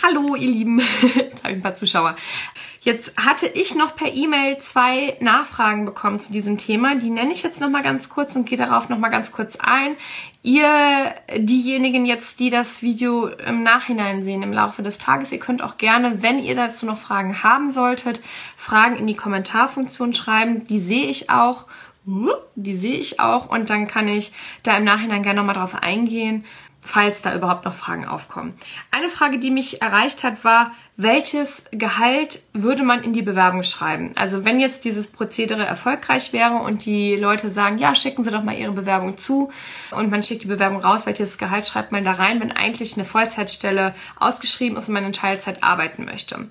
Hallo, 0.03 0.37
ihr 0.37 0.51
Lieben. 0.51 0.79
Jetzt 1.03 1.43
habe 1.43 1.53
ich 1.53 1.59
ein 1.59 1.63
paar 1.63 1.75
Zuschauer. 1.75 2.15
Jetzt 2.87 3.15
hatte 3.17 3.49
ich 3.49 3.75
noch 3.75 3.97
per 3.97 4.15
E-Mail 4.15 4.59
zwei 4.59 5.17
Nachfragen 5.19 5.87
bekommen 5.87 6.21
zu 6.21 6.31
diesem 6.31 6.57
Thema. 6.57 6.95
Die 6.95 7.11
nenne 7.11 7.33
ich 7.33 7.43
jetzt 7.43 7.61
noch 7.61 7.69
mal 7.69 7.83
ganz 7.83 8.09
kurz 8.09 8.37
und 8.37 8.49
gehe 8.49 8.57
darauf 8.57 8.89
noch 8.89 8.99
mal 8.99 9.09
ganz 9.09 9.33
kurz 9.33 9.57
ein. 9.57 9.97
Ihr, 10.45 11.13
diejenigen 11.37 12.07
jetzt, 12.07 12.39
die 12.39 12.49
das 12.49 12.83
Video 12.83 13.27
im 13.27 13.65
Nachhinein 13.65 14.23
sehen, 14.23 14.45
im 14.45 14.53
Laufe 14.53 14.85
des 14.85 14.99
Tages, 14.99 15.33
ihr 15.33 15.41
könnt 15.41 15.63
auch 15.63 15.79
gerne, 15.79 16.23
wenn 16.23 16.39
ihr 16.39 16.55
dazu 16.55 16.87
noch 16.87 16.99
Fragen 16.99 17.43
haben 17.43 17.73
solltet, 17.73 18.21
Fragen 18.57 18.95
in 18.95 19.09
die 19.09 19.17
Kommentarfunktion 19.17 20.15
schreiben. 20.15 20.65
Die 20.69 20.79
sehe 20.79 21.09
ich 21.09 21.29
auch. 21.29 21.65
Die 22.55 22.77
sehe 22.77 22.95
ich 22.95 23.19
auch 23.19 23.51
und 23.51 23.69
dann 23.69 23.89
kann 23.89 24.07
ich 24.07 24.31
da 24.63 24.77
im 24.77 24.85
Nachhinein 24.85 25.25
gerne 25.25 25.41
noch 25.41 25.47
mal 25.47 25.55
drauf 25.55 25.75
eingehen 25.75 26.45
falls 26.87 27.21
da 27.21 27.35
überhaupt 27.35 27.65
noch 27.65 27.75
Fragen 27.75 28.07
aufkommen. 28.07 28.55
Eine 28.91 29.09
Frage, 29.09 29.39
die 29.39 29.51
mich 29.51 29.83
erreicht 29.83 30.25
hat, 30.25 30.45
war, 30.45 30.73
welches 30.97 31.65
Gehalt 31.73 32.43
würde 32.55 32.83
man 32.83 33.03
in 33.03 33.13
die 33.13 33.23
Bewerbung 33.23 33.65
schreiben? 33.65 34.13
Also 34.17 34.45
wenn 34.45 34.61
jetzt 34.61 34.85
dieses 34.85 35.09
Prozedere 35.09 35.67
erfolgreich 35.67 36.33
wäre 36.33 36.55
und 36.55 36.87
die 36.87 37.17
Leute 37.17 37.51
sagen, 37.51 37.79
ja, 37.79 37.95
schicken 37.95 38.25
Sie 38.25 38.31
doch 38.31 38.43
mal 38.43 38.57
Ihre 38.57 38.73
Bewerbung 38.73 39.17
zu 39.17 39.51
und 39.91 40.11
man 40.11 40.23
schickt 40.23 40.45
die 40.45 40.49
Bewerbung 40.49 40.81
raus, 40.81 41.05
welches 41.05 41.37
Gehalt 41.39 41.67
schreibt 41.67 41.93
man 41.93 42.05
da 42.05 42.13
rein, 42.13 42.41
wenn 42.41 42.53
eigentlich 42.53 42.95
eine 42.95 43.05
Vollzeitstelle 43.05 43.95
ausgeschrieben 44.19 44.79
ist 44.79 44.89
und 44.89 44.95
man 44.95 45.05
in 45.05 45.13
Teilzeit 45.13 45.63
arbeiten 45.63 46.05
möchte? 46.05 46.49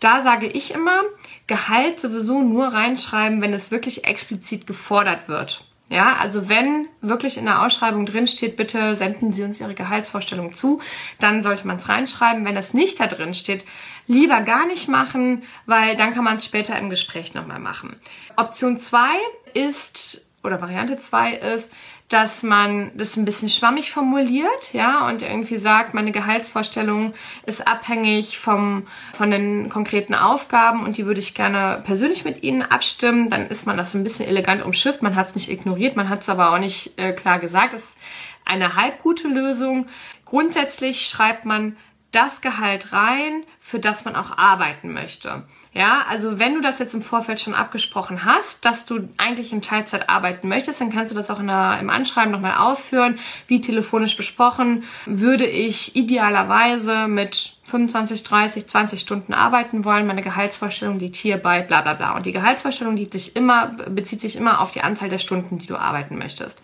Da 0.00 0.22
sage 0.22 0.46
ich 0.46 0.74
immer, 0.74 1.02
Gehalt 1.46 2.00
sowieso 2.00 2.42
nur 2.42 2.68
reinschreiben, 2.68 3.42
wenn 3.42 3.52
es 3.52 3.70
wirklich 3.70 4.04
explizit 4.04 4.66
gefordert 4.66 5.28
wird. 5.28 5.64
Ja, 5.90 6.16
also 6.16 6.48
wenn 6.48 6.88
wirklich 7.02 7.36
in 7.36 7.44
der 7.44 7.62
Ausschreibung 7.62 8.06
drin 8.06 8.26
steht, 8.26 8.56
bitte 8.56 8.94
senden 8.94 9.34
Sie 9.34 9.42
uns 9.42 9.60
Ihre 9.60 9.74
Gehaltsvorstellung 9.74 10.54
zu, 10.54 10.80
dann 11.18 11.42
sollte 11.42 11.66
man 11.66 11.76
es 11.76 11.88
reinschreiben. 11.88 12.44
Wenn 12.46 12.54
das 12.54 12.72
nicht 12.72 13.00
da 13.00 13.06
drin 13.06 13.34
steht, 13.34 13.66
lieber 14.06 14.40
gar 14.40 14.66
nicht 14.66 14.88
machen, 14.88 15.42
weil 15.66 15.94
dann 15.94 16.14
kann 16.14 16.24
man 16.24 16.36
es 16.36 16.44
später 16.44 16.78
im 16.78 16.88
Gespräch 16.88 17.34
nochmal 17.34 17.60
machen. 17.60 17.96
Option 18.36 18.78
zwei 18.78 19.14
ist, 19.52 20.26
oder 20.42 20.62
Variante 20.62 20.98
zwei 20.98 21.34
ist, 21.34 21.70
dass 22.08 22.42
man 22.42 22.92
das 22.96 23.16
ein 23.16 23.24
bisschen 23.24 23.48
schwammig 23.48 23.90
formuliert, 23.90 24.72
ja, 24.72 25.08
und 25.08 25.22
irgendwie 25.22 25.56
sagt, 25.56 25.94
meine 25.94 26.12
Gehaltsvorstellung 26.12 27.14
ist 27.46 27.66
abhängig 27.66 28.38
vom, 28.38 28.86
von 29.14 29.30
den 29.30 29.70
konkreten 29.70 30.14
Aufgaben 30.14 30.84
und 30.84 30.98
die 30.98 31.06
würde 31.06 31.20
ich 31.20 31.34
gerne 31.34 31.82
persönlich 31.84 32.24
mit 32.24 32.42
Ihnen 32.42 32.62
abstimmen. 32.62 33.30
Dann 33.30 33.48
ist 33.48 33.66
man 33.66 33.78
das 33.78 33.94
ein 33.94 34.04
bisschen 34.04 34.26
elegant 34.26 34.64
umschifft, 34.64 35.02
man 35.02 35.16
hat 35.16 35.28
es 35.28 35.34
nicht 35.34 35.50
ignoriert, 35.50 35.96
man 35.96 36.10
hat 36.10 36.22
es 36.22 36.28
aber 36.28 36.52
auch 36.52 36.58
nicht 36.58 36.98
äh, 36.98 37.12
klar 37.12 37.38
gesagt. 37.38 37.72
Das 37.72 37.80
ist 37.80 37.96
eine 38.44 38.76
halbgute 38.76 39.28
Lösung. 39.28 39.86
Grundsätzlich 40.26 41.08
schreibt 41.08 41.46
man 41.46 41.76
das 42.14 42.40
Gehalt 42.40 42.92
rein, 42.92 43.44
für 43.60 43.78
das 43.78 44.04
man 44.04 44.14
auch 44.14 44.36
arbeiten 44.36 44.92
möchte. 44.92 45.42
Ja, 45.72 46.04
also 46.08 46.38
wenn 46.38 46.54
du 46.54 46.60
das 46.60 46.78
jetzt 46.78 46.94
im 46.94 47.02
Vorfeld 47.02 47.40
schon 47.40 47.54
abgesprochen 47.54 48.24
hast, 48.24 48.64
dass 48.64 48.86
du 48.86 49.08
eigentlich 49.16 49.52
in 49.52 49.62
Teilzeit 49.62 50.08
arbeiten 50.08 50.48
möchtest, 50.48 50.80
dann 50.80 50.92
kannst 50.92 51.10
du 51.10 51.16
das 51.16 51.30
auch 51.30 51.42
der, 51.42 51.78
im 51.80 51.90
Anschreiben 51.90 52.30
nochmal 52.30 52.54
aufführen. 52.54 53.18
Wie 53.48 53.60
telefonisch 53.60 54.16
besprochen, 54.16 54.84
würde 55.06 55.46
ich 55.46 55.96
idealerweise 55.96 57.08
mit 57.08 57.56
25, 57.64 58.22
30, 58.22 58.66
20 58.68 59.00
Stunden 59.00 59.34
arbeiten 59.34 59.84
wollen. 59.84 60.06
Meine 60.06 60.22
Gehaltsvorstellung 60.22 60.98
liegt 60.98 61.16
hierbei, 61.16 61.62
bla 61.62 61.80
bla 61.80 61.94
bla. 61.94 62.14
Und 62.14 62.26
die 62.26 62.32
Gehaltsvorstellung 62.32 62.96
liegt 62.96 63.12
sich 63.12 63.34
immer, 63.34 63.68
bezieht 63.88 64.20
sich 64.20 64.36
immer 64.36 64.60
auf 64.60 64.70
die 64.70 64.82
Anzahl 64.82 65.08
der 65.08 65.18
Stunden, 65.18 65.58
die 65.58 65.66
du 65.66 65.76
arbeiten 65.76 66.16
möchtest. 66.16 66.60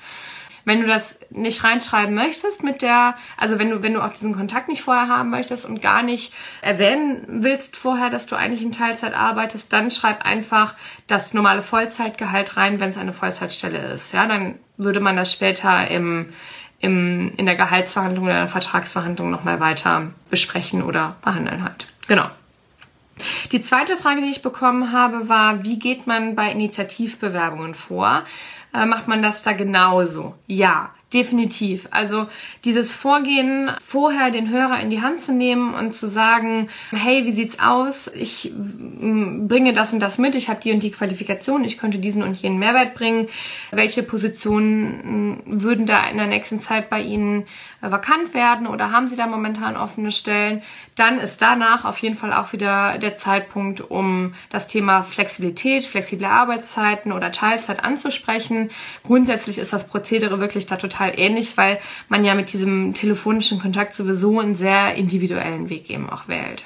Wenn 0.64 0.80
du 0.80 0.86
das 0.86 1.18
nicht 1.30 1.64
reinschreiben 1.64 2.14
möchtest 2.14 2.62
mit 2.62 2.82
der, 2.82 3.14
also 3.36 3.58
wenn 3.58 3.70
du, 3.70 3.82
wenn 3.82 3.94
du 3.94 4.02
auch 4.02 4.12
diesen 4.12 4.34
Kontakt 4.34 4.68
nicht 4.68 4.82
vorher 4.82 5.08
haben 5.08 5.30
möchtest 5.30 5.64
und 5.64 5.80
gar 5.80 6.02
nicht 6.02 6.32
erwähnen 6.62 7.24
willst 7.42 7.76
vorher, 7.76 8.10
dass 8.10 8.26
du 8.26 8.36
eigentlich 8.36 8.62
in 8.62 8.72
Teilzeit 8.72 9.14
arbeitest, 9.14 9.72
dann 9.72 9.90
schreib 9.90 10.24
einfach 10.24 10.74
das 11.06 11.34
normale 11.34 11.62
Vollzeitgehalt 11.62 12.56
rein, 12.56 12.80
wenn 12.80 12.90
es 12.90 12.98
eine 12.98 13.12
Vollzeitstelle 13.12 13.78
ist. 13.92 14.12
Ja, 14.12 14.26
dann 14.26 14.56
würde 14.76 15.00
man 15.00 15.16
das 15.16 15.32
später 15.32 15.88
im, 15.88 16.32
im, 16.80 17.32
in 17.36 17.46
der 17.46 17.56
Gehaltsverhandlung 17.56 18.24
oder 18.24 18.34
der 18.34 18.48
Vertragsverhandlung 18.48 19.30
nochmal 19.30 19.60
weiter 19.60 20.10
besprechen 20.30 20.82
oder 20.82 21.16
behandeln 21.22 21.62
halt. 21.62 21.86
Genau. 22.08 22.30
Die 23.52 23.60
zweite 23.60 23.96
Frage, 23.96 24.22
die 24.22 24.30
ich 24.30 24.42
bekommen 24.42 24.92
habe, 24.92 25.28
war, 25.28 25.62
wie 25.64 25.78
geht 25.78 26.06
man 26.06 26.34
bei 26.34 26.50
Initiativbewerbungen 26.50 27.74
vor? 27.74 28.24
Äh, 28.72 28.86
macht 28.86 29.08
man 29.08 29.22
das 29.22 29.42
da 29.42 29.52
genauso? 29.52 30.34
Ja, 30.46 30.94
definitiv. 31.12 31.88
Also 31.90 32.26
dieses 32.64 32.94
Vorgehen, 32.94 33.70
vorher 33.84 34.30
den 34.30 34.48
Hörer 34.48 34.80
in 34.80 34.90
die 34.90 35.02
Hand 35.02 35.20
zu 35.20 35.32
nehmen 35.32 35.74
und 35.74 35.92
zu 35.92 36.08
sagen, 36.08 36.68
hey, 36.92 37.24
wie 37.24 37.32
sieht's 37.32 37.58
aus? 37.58 38.08
Ich 38.14 38.52
bringe 38.54 39.72
das 39.72 39.92
und 39.92 40.00
das 40.00 40.18
mit, 40.18 40.36
ich 40.36 40.48
habe 40.48 40.60
die 40.60 40.72
und 40.72 40.82
die 40.82 40.92
Qualifikation, 40.92 41.64
ich 41.64 41.78
könnte 41.78 41.98
diesen 41.98 42.22
und 42.22 42.36
jenen 42.36 42.58
Mehrwert 42.58 42.94
bringen. 42.94 43.28
Welche 43.72 44.02
Positionen 44.02 45.42
würden 45.46 45.86
da 45.86 46.04
in 46.04 46.16
der 46.16 46.28
nächsten 46.28 46.60
Zeit 46.60 46.90
bei 46.90 47.02
Ihnen 47.02 47.42
äh, 47.82 47.90
vakant 47.90 48.32
werden 48.32 48.66
oder 48.66 48.92
haben 48.92 49.08
Sie 49.08 49.16
da 49.16 49.26
momentan 49.26 49.76
offene 49.76 50.12
Stellen? 50.12 50.62
Dann 50.94 51.18
ist 51.18 51.42
danach 51.42 51.84
auf 51.84 51.98
jeden 51.98 52.14
Fall 52.14 52.32
auch 52.32 52.52
wieder 52.52 52.98
der 52.98 53.16
Zeitpunkt, 53.16 53.80
um 53.80 54.34
das 54.50 54.68
Thema 54.68 55.02
Flexibilität, 55.02 55.84
flexible 55.84 56.26
Arbeitszeiten 56.26 57.10
oder 57.10 57.32
Teilzeit 57.32 57.82
anzusprechen. 57.82 58.70
Grundsätzlich 59.04 59.58
ist 59.58 59.72
das 59.72 59.88
Prozedere 59.88 60.40
wirklich 60.40 60.66
da 60.66 60.76
total 60.76 60.99
ähnlich, 61.08 61.56
weil 61.56 61.80
man 62.08 62.24
ja 62.24 62.34
mit 62.34 62.52
diesem 62.52 62.94
telefonischen 62.94 63.58
Kontakt 63.60 63.94
sowieso 63.94 64.40
einen 64.40 64.54
sehr 64.54 64.94
individuellen 64.94 65.68
Weg 65.68 65.90
eben 65.90 66.10
auch 66.10 66.28
wählt. 66.28 66.64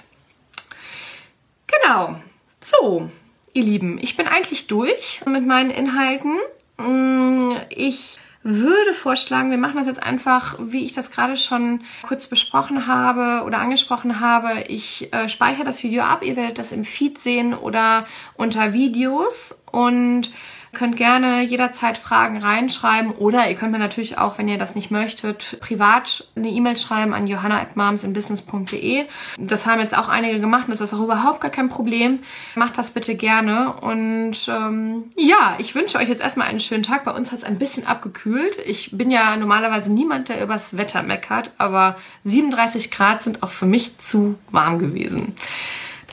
Genau. 1.66 2.16
So, 2.60 3.10
ihr 3.52 3.62
Lieben, 3.62 3.98
ich 4.00 4.16
bin 4.16 4.26
eigentlich 4.26 4.66
durch 4.66 5.20
mit 5.26 5.46
meinen 5.46 5.70
Inhalten. 5.70 6.38
Mm, 6.78 7.52
ich 7.70 8.18
würde 8.44 8.92
vorschlagen, 8.92 9.50
wir 9.50 9.56
machen 9.58 9.78
das 9.78 9.86
jetzt 9.86 10.02
einfach, 10.02 10.56
wie 10.60 10.84
ich 10.84 10.92
das 10.92 11.10
gerade 11.10 11.36
schon 11.36 11.80
kurz 12.06 12.26
besprochen 12.26 12.86
habe 12.86 13.44
oder 13.44 13.58
angesprochen 13.58 14.20
habe. 14.20 14.64
Ich 14.68 15.12
äh, 15.14 15.30
speichere 15.30 15.64
das 15.64 15.82
Video 15.82 16.02
ab. 16.02 16.22
Ihr 16.22 16.36
werdet 16.36 16.58
das 16.58 16.70
im 16.70 16.84
Feed 16.84 17.18
sehen 17.18 17.54
oder 17.54 18.04
unter 18.34 18.74
Videos 18.74 19.58
und 19.72 20.30
könnt 20.74 20.96
gerne 20.96 21.42
jederzeit 21.42 21.96
Fragen 21.96 22.38
reinschreiben 22.38 23.12
oder 23.12 23.48
ihr 23.48 23.56
könnt 23.56 23.72
mir 23.72 23.78
natürlich 23.78 24.18
auch, 24.18 24.38
wenn 24.38 24.48
ihr 24.48 24.58
das 24.58 24.74
nicht 24.74 24.90
möchtet, 24.90 25.58
privat 25.60 26.26
eine 26.36 26.50
E-Mail 26.50 26.76
schreiben 26.76 27.14
an 27.14 27.26
johanna.momsinbusiness.de. 27.26 29.04
Das 29.38 29.66
haben 29.66 29.80
jetzt 29.80 29.96
auch 29.96 30.08
einige 30.08 30.40
gemacht 30.40 30.64
und 30.66 30.72
das 30.72 30.80
ist 30.80 30.92
auch 30.92 31.02
überhaupt 31.02 31.40
gar 31.40 31.50
kein 31.50 31.68
Problem. 31.68 32.20
Macht 32.54 32.76
das 32.76 32.90
bitte 32.90 33.14
gerne 33.14 33.72
und 33.72 34.36
ähm, 34.48 35.04
ja, 35.16 35.56
ich 35.58 35.74
wünsche 35.74 35.98
euch 35.98 36.08
jetzt 36.08 36.22
erstmal 36.22 36.48
einen 36.48 36.60
schönen 36.60 36.82
Tag. 36.82 37.04
Bei 37.04 37.12
uns 37.12 37.32
hat 37.32 37.38
es 37.38 37.44
ein 37.44 37.58
bisschen 37.58 37.86
abgekühlt. 37.86 38.58
Ich 38.66 38.96
bin 38.96 39.10
ja 39.10 39.36
normalerweise 39.36 39.92
niemand, 39.92 40.28
der 40.28 40.42
übers 40.42 40.76
Wetter 40.76 41.02
meckert, 41.02 41.52
aber 41.58 41.96
37 42.24 42.90
Grad 42.90 43.22
sind 43.22 43.42
auch 43.42 43.50
für 43.50 43.66
mich 43.66 43.98
zu 43.98 44.36
warm 44.50 44.78
gewesen 44.78 45.34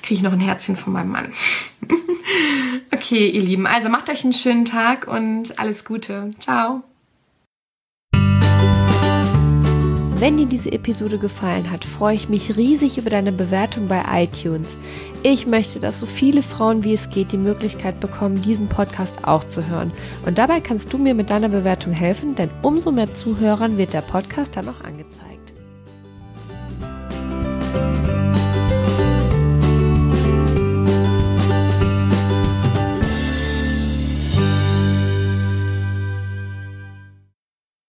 kriege 0.02 0.16
ich 0.16 0.22
noch 0.22 0.34
ein 0.34 0.40
Herzchen 0.40 0.76
von 0.76 0.94
meinem 0.94 1.12
Mann. 1.12 1.32
okay, 2.94 3.30
ihr 3.30 3.42
Lieben, 3.42 3.68
also 3.68 3.90
macht 3.90 4.10
euch 4.10 4.24
einen 4.24 4.34
schönen 4.34 4.66
Tag 4.66 5.08
und 5.08 5.60
alles 5.60 5.86
Gute. 5.86 6.32
Ciao. 6.40 6.84
Wenn 10.22 10.38
dir 10.38 10.46
diese 10.46 10.72
Episode 10.72 11.18
gefallen 11.18 11.72
hat, 11.72 11.84
freue 11.84 12.14
ich 12.14 12.30
mich 12.30 12.56
riesig 12.56 13.00
über 13.00 13.10
deine 13.10 13.32
Bewertung 13.32 13.88
bei 13.88 14.04
iTunes. 14.24 14.78
Ich 15.24 15.48
möchte, 15.48 15.80
dass 15.80 16.00
so 16.00 16.06
viele 16.06 16.44
Frauen 16.44 16.84
wie 16.84 16.94
es 16.94 17.10
geht 17.10 17.32
die 17.32 17.38
Möglichkeit 17.38 18.00
bekommen, 18.00 18.40
diesen 18.40 18.70
Podcast 18.70 19.26
auch 19.26 19.44
zu 19.44 19.66
hören. 19.68 19.92
Und 20.24 20.38
dabei 20.38 20.60
kannst 20.60 20.94
du 20.94 21.00
mir 21.00 21.16
mit 21.16 21.32
deiner 21.32 21.50
Bewertung 21.50 21.92
helfen, 21.92 22.36
denn 22.36 22.52
umso 22.62 22.92
mehr 22.92 23.16
Zuhörern 23.16 23.80
wird 23.80 23.94
der 23.94 24.02
Podcast 24.02 24.56
dann 24.56 24.70
auch 24.70 24.84
angezeigt. 24.84 25.31